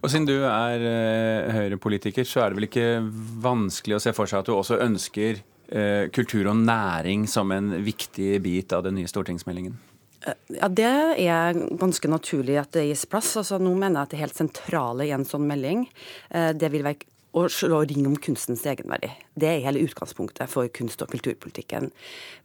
Og 0.00 0.06
Siden 0.08 0.28
du 0.28 0.36
er 0.46 0.78
Høyre-politiker, 1.52 2.24
så 2.28 2.40
er 2.40 2.46
det 2.48 2.56
vel 2.60 2.68
ikke 2.68 2.88
vanskelig 3.42 3.94
å 3.98 4.04
se 4.04 4.12
for 4.16 4.26
seg 4.30 4.38
at 4.40 4.48
du 4.48 4.52
også 4.54 4.84
ønsker 4.84 5.32
kultur 6.12 6.50
og 6.50 6.58
næring 6.60 7.24
som 7.30 7.48
en 7.54 7.70
viktig 7.84 8.34
bit 8.44 8.74
av 8.76 8.82
den 8.84 8.98
nye 8.98 9.08
stortingsmeldingen? 9.08 9.78
Eh, 10.26 10.34
ja, 10.60 10.68
Det 10.68 10.90
er 11.24 11.56
ganske 11.78 12.08
naturlig 12.08 12.58
at 12.60 12.72
det 12.76 12.86
gis 12.90 13.06
plass. 13.06 13.34
Altså, 13.36 13.58
nå 13.58 13.74
mener 13.74 14.00
jeg 14.00 14.02
at 14.02 14.14
det 14.14 14.22
helt 14.22 14.38
sentrale 14.38 15.08
i 15.08 15.14
en 15.14 15.26
sånn 15.26 15.46
melding 15.48 15.86
eh, 16.30 16.52
det 16.52 16.70
vil 16.72 16.86
være 16.86 17.08
å 17.32 17.46
slå 17.48 17.80
ring 17.88 18.04
om 18.06 18.16
kunstens 18.20 18.64
egenverdi. 18.68 19.08
Det 19.34 19.48
er 19.48 19.64
hele 19.64 19.82
utgangspunktet 19.86 20.50
for 20.52 20.68
kunst- 20.74 21.02
og 21.04 21.12
kulturpolitikken. 21.12 21.90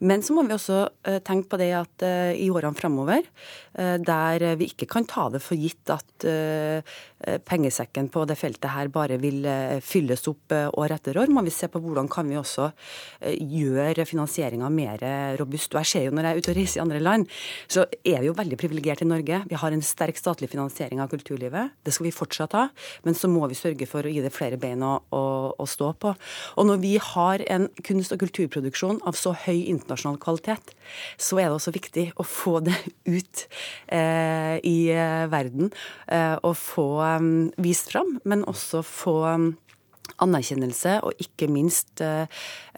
Men 0.00 0.24
så 0.24 0.36
må 0.36 0.46
vi 0.46 0.56
også 0.56 0.86
tenke 1.26 1.50
på 1.52 1.60
det 1.60 1.72
at 1.76 2.04
i 2.38 2.48
årene 2.50 2.76
framover, 2.78 3.26
der 3.74 4.44
vi 4.58 4.70
ikke 4.72 4.88
kan 4.90 5.06
ta 5.08 5.28
det 5.32 5.42
for 5.44 5.58
gitt 5.58 5.92
at 5.92 6.26
Eh, 7.26 7.38
pengesekken 7.42 8.06
på 8.14 8.22
det 8.30 8.36
feltet 8.38 8.70
her 8.70 8.86
bare 8.94 9.16
vil 9.18 9.42
eh, 9.42 9.80
fylles 9.82 10.22
opp 10.30 10.52
eh, 10.54 10.68
år 10.78 10.92
etter 10.94 11.16
år, 11.18 11.32
må 11.34 11.42
vi 11.42 11.50
se 11.50 11.66
på 11.66 11.80
hvordan 11.82 12.06
kan 12.06 12.28
vi 12.30 12.36
også 12.38 12.68
gjøre 13.26 14.04
finansieringa 14.06 14.68
mer 14.70 15.02
robust. 15.40 15.74
Og 15.74 15.80
jeg 15.82 15.90
ser 15.90 16.04
jo 16.06 16.12
Når 16.14 16.28
jeg 16.28 16.30
er 16.30 16.38
ute 16.38 16.52
og 16.52 16.58
reiser 16.60 16.78
i 16.78 16.82
andre 16.84 17.00
land, 17.02 17.26
så 17.66 17.84
er 18.06 18.20
vi 18.22 18.28
jo 18.28 18.36
veldig 18.38 18.58
privilegerte 18.60 19.02
i 19.02 19.10
Norge. 19.10 19.40
Vi 19.50 19.58
har 19.58 19.74
en 19.74 19.82
sterk 19.82 20.20
statlig 20.20 20.50
finansiering 20.52 21.02
av 21.02 21.10
kulturlivet. 21.10 21.74
Det 21.82 21.94
skal 21.94 22.06
vi 22.06 22.14
fortsatt 22.14 22.54
ha. 22.54 22.68
Men 23.02 23.18
så 23.18 23.30
må 23.30 23.42
vi 23.50 23.58
sørge 23.58 23.88
for 23.90 24.06
å 24.06 24.12
gi 24.12 24.22
det 24.22 24.32
flere 24.34 24.60
bein 24.60 24.84
å, 24.86 24.94
å, 25.10 25.24
å 25.58 25.66
stå 25.66 25.90
på. 25.98 26.14
Og 26.54 26.70
når 26.70 26.77
vi 26.82 26.96
har 27.02 27.44
en 27.50 27.68
kunst- 27.86 28.14
og 28.14 28.22
kulturproduksjon 28.22 29.02
av 29.08 29.18
så 29.18 29.34
høy 29.46 29.66
internasjonal 29.68 30.20
kvalitet, 30.22 30.74
så 31.18 31.40
er 31.40 31.48
det 31.48 31.58
også 31.58 31.74
viktig 31.74 32.06
å 32.16 32.26
få 32.26 32.58
det 32.64 32.78
ut 33.18 33.44
eh, 33.92 34.56
i 34.62 34.78
verden. 35.28 35.72
Eh, 36.06 36.36
og 36.42 36.54
få 36.58 36.88
Um, 37.18 37.52
vist 37.56 37.92
fram, 37.92 38.18
men 38.24 38.44
også 38.48 38.82
få 38.86 39.16
um, 39.26 39.48
anerkjennelse, 40.22 40.98
og 41.06 41.22
ikke 41.22 41.48
minst 41.50 42.02
uh, 42.04 42.24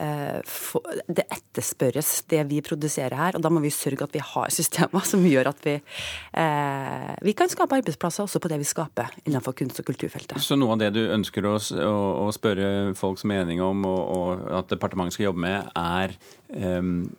uh, 0.00 1.02
det 1.08 1.26
etterspørres, 1.26 2.12
det 2.30 2.42
vi 2.50 2.60
produserer 2.64 3.16
her. 3.16 3.38
Og 3.38 3.44
da 3.44 3.52
må 3.52 3.62
vi 3.64 3.72
sørge 3.74 4.06
at 4.06 4.14
vi 4.14 4.22
har 4.24 4.54
systemer 4.54 5.06
som 5.06 5.24
gjør 5.26 5.52
at 5.52 5.62
vi, 5.66 5.76
uh, 6.36 7.12
vi 7.26 7.34
kan 7.38 7.50
skape 7.52 7.80
arbeidsplasser 7.80 8.26
også 8.26 8.42
på 8.42 8.50
det 8.52 8.60
vi 8.62 8.68
skaper 8.68 9.12
innenfor 9.24 9.56
kunst- 9.58 9.82
og 9.82 9.88
kulturfeltet. 9.90 10.40
Så 10.42 10.58
noe 10.58 10.76
av 10.76 10.82
det 10.82 10.92
du 10.96 11.02
ønsker 11.08 11.46
å, 11.48 11.56
å 11.56 12.28
spørre 12.34 12.94
folks 12.98 13.26
mening 13.28 13.62
om, 13.64 13.84
og, 13.88 14.00
og, 14.16 14.46
at 14.60 14.70
departementet 14.72 15.16
skal 15.16 15.30
jobbe 15.30 15.44
med, 15.44 15.70
er 15.78 16.16
um, 16.54 17.10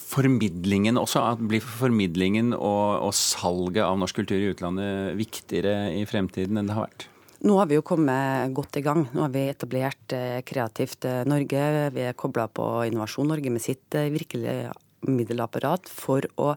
formidlingen 0.00 1.00
også? 1.00 1.22
At 1.34 1.42
blir 1.42 1.64
formidlingen 1.64 2.54
og, 2.56 3.08
og 3.08 3.12
salget 3.16 3.84
av 3.86 3.98
norsk 4.00 4.22
kultur 4.22 4.38
i 4.38 4.52
utlandet 4.52 5.16
viktigere 5.18 5.92
i 5.96 6.06
fremtiden 6.08 6.60
enn 6.60 6.70
det 6.70 6.76
har 6.76 6.88
vært? 6.88 7.10
Nå 7.44 7.58
har 7.58 7.68
vi 7.68 7.76
jo 7.76 7.84
kommet 7.84 8.54
godt 8.56 8.78
i 8.80 8.82
gang. 8.84 9.02
Nå 9.12 9.26
har 9.26 9.32
vi 9.34 9.42
etablert 9.50 10.12
eh, 10.16 10.40
Kreativt 10.46 11.04
eh, 11.04 11.20
Norge. 11.28 11.64
Vi 11.92 12.04
er 12.08 12.16
kobla 12.16 12.46
på 12.48 12.64
Innovasjon 12.88 13.28
Norge 13.28 13.52
med 13.52 13.60
sitt 13.60 13.92
eh, 13.98 14.08
virkemiddelapparat 14.14 15.90
for 15.92 16.24
å 16.40 16.54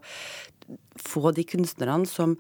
få 1.00 1.34
de 1.36 1.44
kunstnerne 1.48 2.08
som 2.08 2.38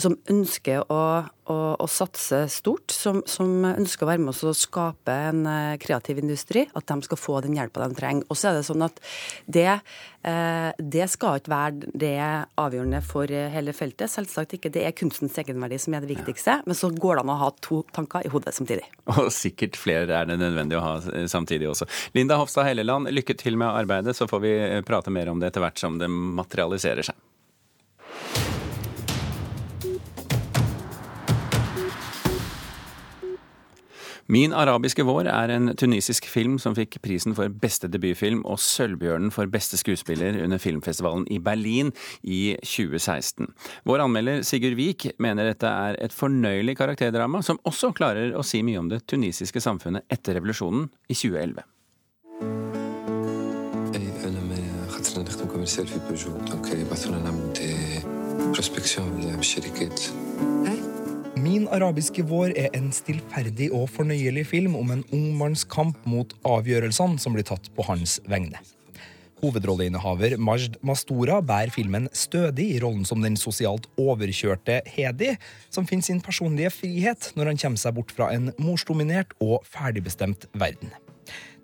som 0.00 0.16
ønsker 0.30 0.82
å, 0.90 1.02
å, 1.50 1.56
å 1.78 1.86
satse 1.90 2.40
stort, 2.50 2.90
som, 2.90 3.20
som, 3.30 3.62
ønsker 3.68 4.06
å 4.06 4.08
være 4.10 4.22
med 4.24 4.32
oss 4.32 4.42
og 4.42 4.56
skape 4.58 5.14
en 5.28 5.44
uh, 5.46 5.76
kreativ 5.80 6.18
industri, 6.18 6.64
at 6.74 6.88
de 6.88 7.06
skal 7.06 7.20
få 7.20 7.38
den 7.44 7.54
hjelpa 7.54 7.84
de 7.84 7.98
trenger. 7.98 8.26
Og 8.26 8.38
så 8.38 8.50
er 8.50 8.58
det 8.58 8.64
sånn 8.66 8.82
at 8.86 8.98
det, 9.46 9.68
uh, 10.26 10.70
det 10.78 11.06
skal 11.12 11.38
ikke 11.38 11.52
være 11.52 11.92
det 12.04 12.16
avgjørende 12.60 13.02
for 13.06 13.30
hele 13.30 13.74
feltet. 13.76 14.10
Selvsagt 14.10 14.56
ikke. 14.58 14.72
Det 14.74 14.82
er 14.88 14.96
kunstens 14.98 15.38
egenverdi 15.40 15.78
som 15.82 15.94
er 15.94 16.02
det 16.02 16.10
viktigste, 16.16 16.58
ja. 16.58 16.66
men 16.66 16.78
så 16.78 16.90
går 16.90 17.20
det 17.20 17.26
an 17.26 17.34
å 17.36 17.38
ha 17.44 17.52
to 17.62 17.84
tanker 17.94 18.26
i 18.26 18.32
hodet 18.34 18.56
samtidig. 18.56 18.88
Og 19.14 19.30
sikkert 19.34 19.78
flere 19.78 20.22
er 20.22 20.30
det 20.30 20.40
nødvendig 20.40 20.80
å 20.80 20.82
ha 20.82 20.96
samtidig 21.30 21.70
også. 21.70 21.86
Linda 22.18 22.40
Hofstad 22.40 22.66
Helleland, 22.66 23.12
lykke 23.14 23.38
til 23.38 23.60
med 23.60 23.70
arbeidet, 23.70 24.16
så 24.18 24.26
får 24.30 24.42
vi 24.42 24.56
prate 24.88 25.14
mer 25.14 25.30
om 25.30 25.38
det 25.38 25.52
etter 25.52 25.62
hvert 25.62 25.78
som 25.78 26.00
det 26.02 26.10
materialiserer 26.10 27.06
seg. 27.06 27.23
Min 34.26 34.54
arabiske 34.56 35.04
vår 35.04 35.28
er 35.28 35.50
en 35.52 35.74
tunisisk 35.76 36.24
film 36.32 36.54
som 36.62 36.72
fikk 36.76 36.96
prisen 37.04 37.34
for 37.36 37.52
beste 37.60 37.90
debutfilm 37.92 38.40
og 38.48 38.56
Sølvbjørnen 38.62 39.28
for 39.34 39.50
beste 39.52 39.76
skuespiller 39.76 40.38
under 40.40 40.60
filmfestivalen 40.62 41.26
i 41.28 41.36
Berlin 41.44 41.92
i 42.22 42.56
2016. 42.64 43.50
Vår 43.84 44.00
anmelder 44.06 44.40
Sigurd 44.48 44.78
Vik 44.80 45.10
mener 45.20 45.50
dette 45.50 45.68
er 45.68 46.00
et 46.00 46.16
fornøyelig 46.16 46.76
karakterdrama 46.80 47.42
som 47.44 47.60
også 47.68 47.92
klarer 47.92 48.32
å 48.32 48.46
si 48.46 48.62
mye 48.64 48.80
om 48.80 48.88
det 48.88 49.02
tunisiske 49.04 49.60
samfunnet 49.60 50.08
etter 50.08 50.38
revolusjonen 50.40 50.88
i 51.04 51.14
2011. 51.20 51.60
Hey. 60.64 60.83
Min 61.44 61.66
arabiske 61.68 62.22
vår 62.24 62.54
er 62.56 62.70
en 62.78 62.86
stillferdig 62.94 63.66
og 63.74 63.88
fornøyelig 63.92 64.46
film 64.48 64.76
om 64.78 64.92
en 64.94 65.02
ung 65.12 65.26
manns 65.36 65.64
kamp 65.68 65.98
mot 66.08 66.30
avgjørelsene 66.46 67.20
som 67.20 67.34
blir 67.36 67.44
tatt 67.44 67.66
på 67.76 67.84
hans 67.84 68.16
vegne. 68.30 68.62
Hovedrolleinnehaver 69.42 70.38
Majd 70.40 70.78
Mastora 70.86 71.42
bærer 71.44 71.74
filmen 71.74 72.08
stødig 72.16 72.70
i 72.76 72.80
rollen 72.80 73.04
som 73.04 73.20
den 73.20 73.36
sosialt 73.36 73.90
overkjørte 74.00 74.80
Hedi, 74.94 75.34
som 75.74 75.84
finner 75.90 76.06
sin 76.06 76.22
personlige 76.24 76.72
frihet 76.78 77.32
når 77.36 77.52
han 77.52 77.60
kommer 77.60 77.82
seg 77.82 77.98
bort 77.98 78.14
fra 78.16 78.30
en 78.32 78.54
morsdominert 78.56 79.36
og 79.44 79.66
ferdigbestemt 79.68 80.48
verden. 80.56 80.94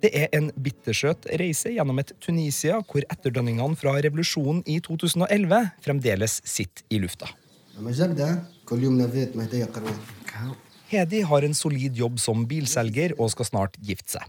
Det 0.05 0.12
er 0.16 0.29
en 0.37 0.53
bittersøt 0.61 1.31
reise 1.40 1.73
gjennom 1.73 2.03
et 2.03 2.12
Tunisia 2.21 2.83
hvor 2.83 3.07
etterdønningene 3.07 3.81
fra 3.81 3.97
revolusjonen 3.97 4.61
i 4.69 4.81
2011 4.85 5.71
fremdeles 5.87 6.40
sitter 6.45 6.85
i 6.93 7.01
lufta. 7.01 7.33
Hedi 10.90 11.22
har 11.22 11.46
en 11.46 11.54
solid 11.54 11.94
jobb 11.94 12.18
som 12.18 12.46
bilselger 12.50 13.14
og 13.18 13.30
skal 13.35 13.46
snart 13.46 13.76
gifte 13.87 14.16
seg. 14.16 14.26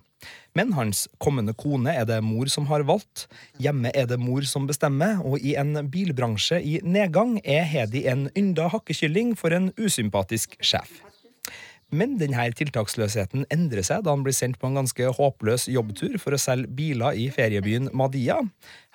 Men 0.54 0.74
hans 0.78 1.08
kommende 1.24 1.56
kone 1.58 1.94
er 1.96 2.06
det 2.06 2.20
mor 2.22 2.50
som 2.54 2.68
har 2.70 2.84
valgt. 2.86 3.26
Hjemme 3.62 3.90
er 3.98 4.06
det 4.10 4.20
mor 4.22 4.46
som 4.46 4.68
bestemmer, 4.70 5.22
og 5.26 5.42
i 5.42 5.56
en 5.58 5.88
bilbransje 5.90 6.60
i 6.62 6.76
nedgang 6.86 7.40
er 7.42 7.66
Hedi 7.66 8.04
en 8.12 8.28
ynda 8.38 8.68
hakkekylling 8.74 9.34
for 9.40 9.56
en 9.56 9.72
usympatisk 9.80 10.60
sjef. 10.62 11.11
Men 11.92 12.16
denne 12.16 12.46
tiltaksløsheten 12.56 13.44
endrer 13.52 13.84
seg 13.84 14.06
da 14.06 14.14
han 14.16 14.24
blir 14.24 14.36
sendt 14.36 14.60
på 14.62 14.70
en 14.70 14.80
ganske 14.80 15.10
håpløs 15.18 15.68
jobbtur 15.72 16.16
for 16.24 16.36
å 16.36 16.40
selge 16.40 16.72
biler 16.78 17.20
i 17.20 17.28
feriebyen 17.36 17.92
Madia. 17.92 18.40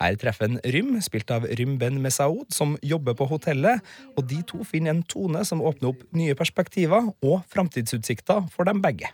Her 0.00 0.16
treffer 0.20 0.48
han 0.48 0.60
Rym, 0.72 0.94
spilt 1.04 1.32
av 1.34 1.44
Rym 1.60 1.76
Ben 1.80 2.00
Mesaoud, 2.00 2.48
som 2.56 2.78
jobber 2.80 3.16
på 3.18 3.28
hotellet, 3.28 3.84
og 4.16 4.28
de 4.32 4.40
to 4.48 4.64
finner 4.64 4.96
en 4.96 5.04
tone 5.04 5.44
som 5.44 5.60
åpner 5.60 5.92
opp 5.92 6.04
nye 6.16 6.36
perspektiver 6.38 7.12
og 7.20 7.40
framtidsutsikter 7.52 8.48
for 8.56 8.68
dem 8.68 8.80
begge. 8.84 9.12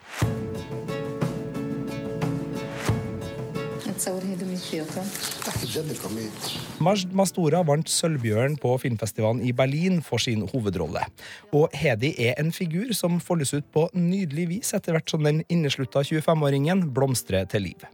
Majd 6.82 7.12
Mastora 7.14 7.60
vant 7.66 7.90
Sølvbjørn 7.92 8.56
på 8.62 8.74
filmfestivalen 8.82 9.42
i 9.46 9.52
Berlin 9.54 10.00
for 10.02 10.18
sin 10.22 10.42
hovedrolle. 10.50 11.04
Og 11.54 11.70
Hedi 11.76 12.10
er 12.18 12.34
en 12.42 12.50
figur 12.54 12.90
som 12.98 13.20
foldes 13.22 13.54
ut 13.54 13.66
på 13.70 13.86
nydelig 13.94 14.48
vis 14.50 14.74
etter 14.74 14.96
hvert 14.96 15.12
som 15.12 15.22
den 15.22 15.42
inneslutta 15.46 16.02
25-åringen 16.08 16.88
blomstrer 16.96 17.46
til 17.46 17.68
liv. 17.68 17.84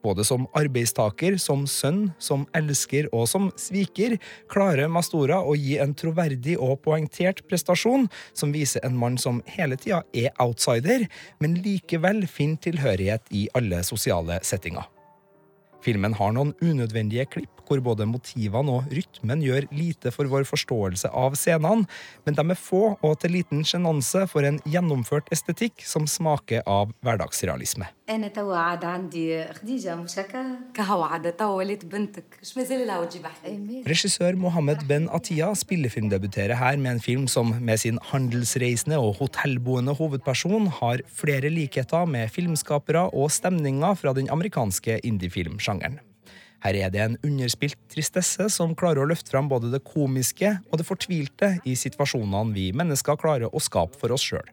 Både 0.00 0.24
som 0.24 0.46
arbeidstaker, 0.56 1.36
som 1.36 1.66
sønn, 1.68 2.06
som 2.18 2.46
elsker 2.56 3.10
og 3.12 3.26
som 3.28 3.50
sviker 3.60 4.16
klarer 4.50 4.88
Mastora 4.88 5.42
å 5.44 5.52
gi 5.60 5.76
en 5.82 5.92
troverdig 5.92 6.56
og 6.56 6.80
poengtert 6.86 7.44
prestasjon 7.50 8.08
som 8.32 8.54
viser 8.56 8.86
en 8.88 8.96
mann 8.96 9.20
som 9.20 9.42
hele 9.58 9.76
tida 9.76 10.00
er 10.16 10.32
outsider, 10.40 11.04
men 11.44 11.60
likevel 11.60 12.24
finner 12.24 12.64
tilhørighet 12.64 13.28
i 13.36 13.44
alle 13.54 13.84
sosiale 13.84 14.40
settinger. 14.46 14.88
Filmen 15.84 16.14
har 16.18 16.34
noen 16.36 16.52
unødvendige 16.60 17.26
klipp 17.36 17.60
hvor 17.70 17.80
både 17.84 18.08
motivene 18.10 18.80
og 18.80 18.90
rytmen 18.90 19.44
gjør 19.46 19.68
lite 19.70 20.10
for 20.10 20.26
vår 20.30 20.42
forståelse 20.48 21.12
av 21.14 21.36
scenene, 21.38 21.86
men 22.26 22.36
de 22.36 22.44
er 22.50 22.58
få 22.58 22.96
og 22.98 23.14
til 23.22 23.36
liten 23.38 23.62
sjenanse 23.66 24.24
for 24.32 24.46
en 24.46 24.58
gjennomført 24.66 25.30
estetikk 25.30 25.86
som 25.86 26.08
smaker 26.10 26.66
av 26.66 26.90
hverdagsrealisme. 27.06 27.86
انا 28.09 28.27
تو 28.27 28.53
عاد 28.53 28.85
عندي 28.85 29.45
خديجه 29.53 29.95
مش 29.95 30.19
هكا 30.19 30.45
كهو 30.73 31.03
عاد 31.03 31.31
تو 31.31 31.57
وليت 31.57 31.85
بنتك 31.85 32.23
اش 32.41 32.57
مازال 32.57 32.87
لها 32.87 32.99
وتجيب 32.99 33.25
احلام 33.25 33.83
Regissør 33.87 34.33
Mohammed 34.35 34.79
Ben 34.89 35.09
Atiya 35.17 35.53
spillefilmdebuterer 35.53 36.55
her 36.55 36.77
med 36.77 36.91
en 36.91 36.99
film 36.99 37.27
som 37.27 37.55
med 37.61 37.77
sin 37.77 37.99
handelsreisende 38.01 38.97
og 38.97 39.15
hotellboende 39.19 39.93
hovedperson 39.93 40.67
har 40.67 40.97
flere 41.21 41.49
likheter 41.49 42.05
med 42.05 42.29
filmskapere 42.29 43.09
og 43.09 43.31
stemninger 43.31 43.93
fra 43.93 44.13
den 44.13 44.29
amerikanske 44.29 44.99
indiefilmsjangeren. 45.03 45.99
Her 46.65 46.75
er 46.85 46.89
det 46.89 47.01
en 47.03 47.17
underspilt 47.27 47.77
tristesse 47.93 48.47
som 48.49 48.73
klarer 48.73 49.03
å 49.03 49.09
løfte 49.09 49.29
fram 49.33 49.49
både 49.51 49.69
det 49.73 49.83
komiske 49.85 50.55
og 50.71 50.79
det 50.81 50.87
fortvilte 50.87 51.51
i 51.65 51.75
situasjonene 51.77 52.55
vi 52.55 52.71
mennesker 52.73 53.19
klarer 53.21 53.53
å 53.53 53.61
skape 53.61 53.99
for 54.01 54.15
oss 54.15 54.25
sjøl. 54.25 54.47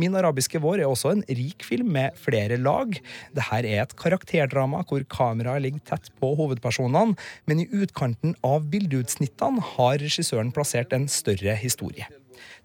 Min 0.00 0.16
arabiske 0.18 0.58
vår 0.62 0.82
er 0.82 0.90
også 0.90 1.12
en 1.14 1.22
rik 1.28 1.62
film 1.66 1.92
med 1.94 2.16
flere 2.18 2.58
lag. 2.58 2.96
Dette 3.36 3.60
er 3.60 3.84
et 3.84 3.94
karakterdrama 3.98 4.82
hvor 4.88 5.06
kameraet 5.10 5.66
ligger 5.66 5.84
tett 5.92 6.10
på 6.20 6.34
hovedpersonene, 6.38 7.14
men 7.46 7.62
i 7.62 7.68
utkanten 7.70 8.34
av 8.46 8.66
bildeutsnittene 8.72 9.62
har 9.76 10.02
regissøren 10.02 10.52
plassert 10.54 10.94
en 10.96 11.08
større 11.10 11.54
historie. 11.60 12.10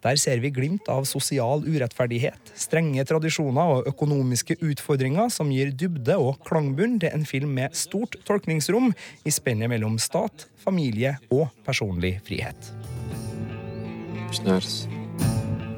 Der 0.04 0.16
ser 0.16 0.40
vi 0.40 0.50
glimt 0.56 0.88
av 0.92 1.04
sosial 1.08 1.66
urettferdighet, 1.68 2.54
strenge 2.56 3.04
tradisjoner 3.08 3.74
og 3.76 3.90
økonomiske 3.92 4.56
utfordringer 4.64 5.28
som 5.34 5.52
gir 5.52 5.74
dybde 5.76 6.16
og 6.16 6.40
klangbunn 6.48 6.98
til 7.04 7.12
en 7.12 7.28
film 7.28 7.52
med 7.60 7.76
stort 7.76 8.16
tolkningsrom 8.28 8.94
i 9.28 9.36
spennet 9.36 9.72
mellom 9.72 10.00
stat, 10.00 10.48
familie 10.64 11.18
og 11.36 11.50
personlig 11.68 12.16
frihet. 12.28 12.72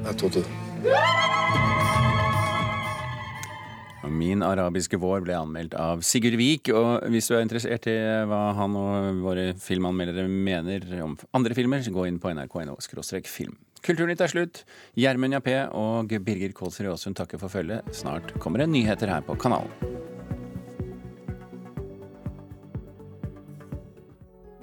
Og 0.02 0.61
Min 4.12 4.42
arabiske 4.44 4.98
vår 5.00 5.22
ble 5.24 5.34
anmeldt 5.38 5.74
av 5.78 6.02
Sigurd 6.06 6.36
Vik, 6.38 6.70
og 6.74 7.06
hvis 7.10 7.30
du 7.30 7.36
er 7.36 7.44
interessert 7.44 7.86
i 7.90 7.96
hva 8.28 8.52
han 8.58 8.76
og 8.78 9.22
våre 9.24 9.48
filmanmeldere 9.62 10.28
mener 10.28 10.84
om 11.04 11.16
andre 11.36 11.56
filmer, 11.58 11.82
så 11.82 11.94
gå 11.94 12.06
inn 12.10 12.20
på 12.22 12.34
nrk.no 12.34 12.76
film. 13.30 13.56
Kulturnytt 13.82 14.22
er 14.22 14.30
slutt. 14.30 14.62
Gjermund 14.98 15.34
Jappé 15.34 15.56
og 15.74 16.12
Birger 16.22 16.54
Kålsrud 16.54 16.92
Aasund 16.92 17.18
takker 17.18 17.40
for 17.42 17.50
følget. 17.50 17.82
Snart 17.94 18.34
kommer 18.38 18.62
det 18.62 18.70
nyheter 18.70 19.10
her 19.10 19.26
på 19.26 19.34
kanalen. 19.34 20.01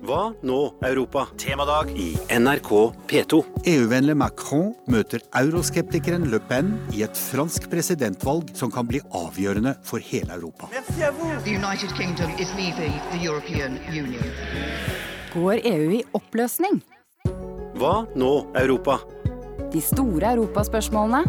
Hva 0.10 0.32
nå, 0.41 0.72
Europa? 0.82 1.28
Temadag 1.38 1.91
i 1.93 2.15
NRK 2.34 2.69
P2. 3.12 3.39
EU-vennlig 3.69 4.15
Macron 4.17 4.72
møter 4.89 5.22
euroskeptikeren 5.38 6.26
Le 6.32 6.39
Pen 6.50 6.72
i 6.98 7.04
et 7.06 7.19
fransk 7.30 7.67
presidentvalg 7.69 8.50
som 8.58 8.74
kan 8.74 8.88
bli 8.89 9.04
avgjørende 9.13 9.76
for 9.86 10.02
hele 10.02 10.34
Europa. 10.34 10.72
The 10.98 11.54
United 11.54 11.93
Kingdom 11.93 12.34
is 12.41 12.50
leaving 12.58 12.98
the 13.12 13.22
European 13.22 13.78
Union. 13.93 14.26
Går 15.36 15.62
EU 15.76 15.93
i 16.00 16.02
oppløsning? 16.17 16.82
Hva 17.78 17.93
nå, 18.17 18.34
Europa? 18.58 18.98
De 19.69 19.86
store 19.91 20.34
europaspørsmålene. 20.39 21.22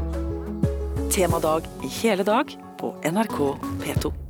Temadag 1.13 1.69
i 1.85 1.93
hele 2.01 2.25
dag 2.25 2.57
på 2.81 2.97
NRK 3.05 3.41
P2. 3.85 4.30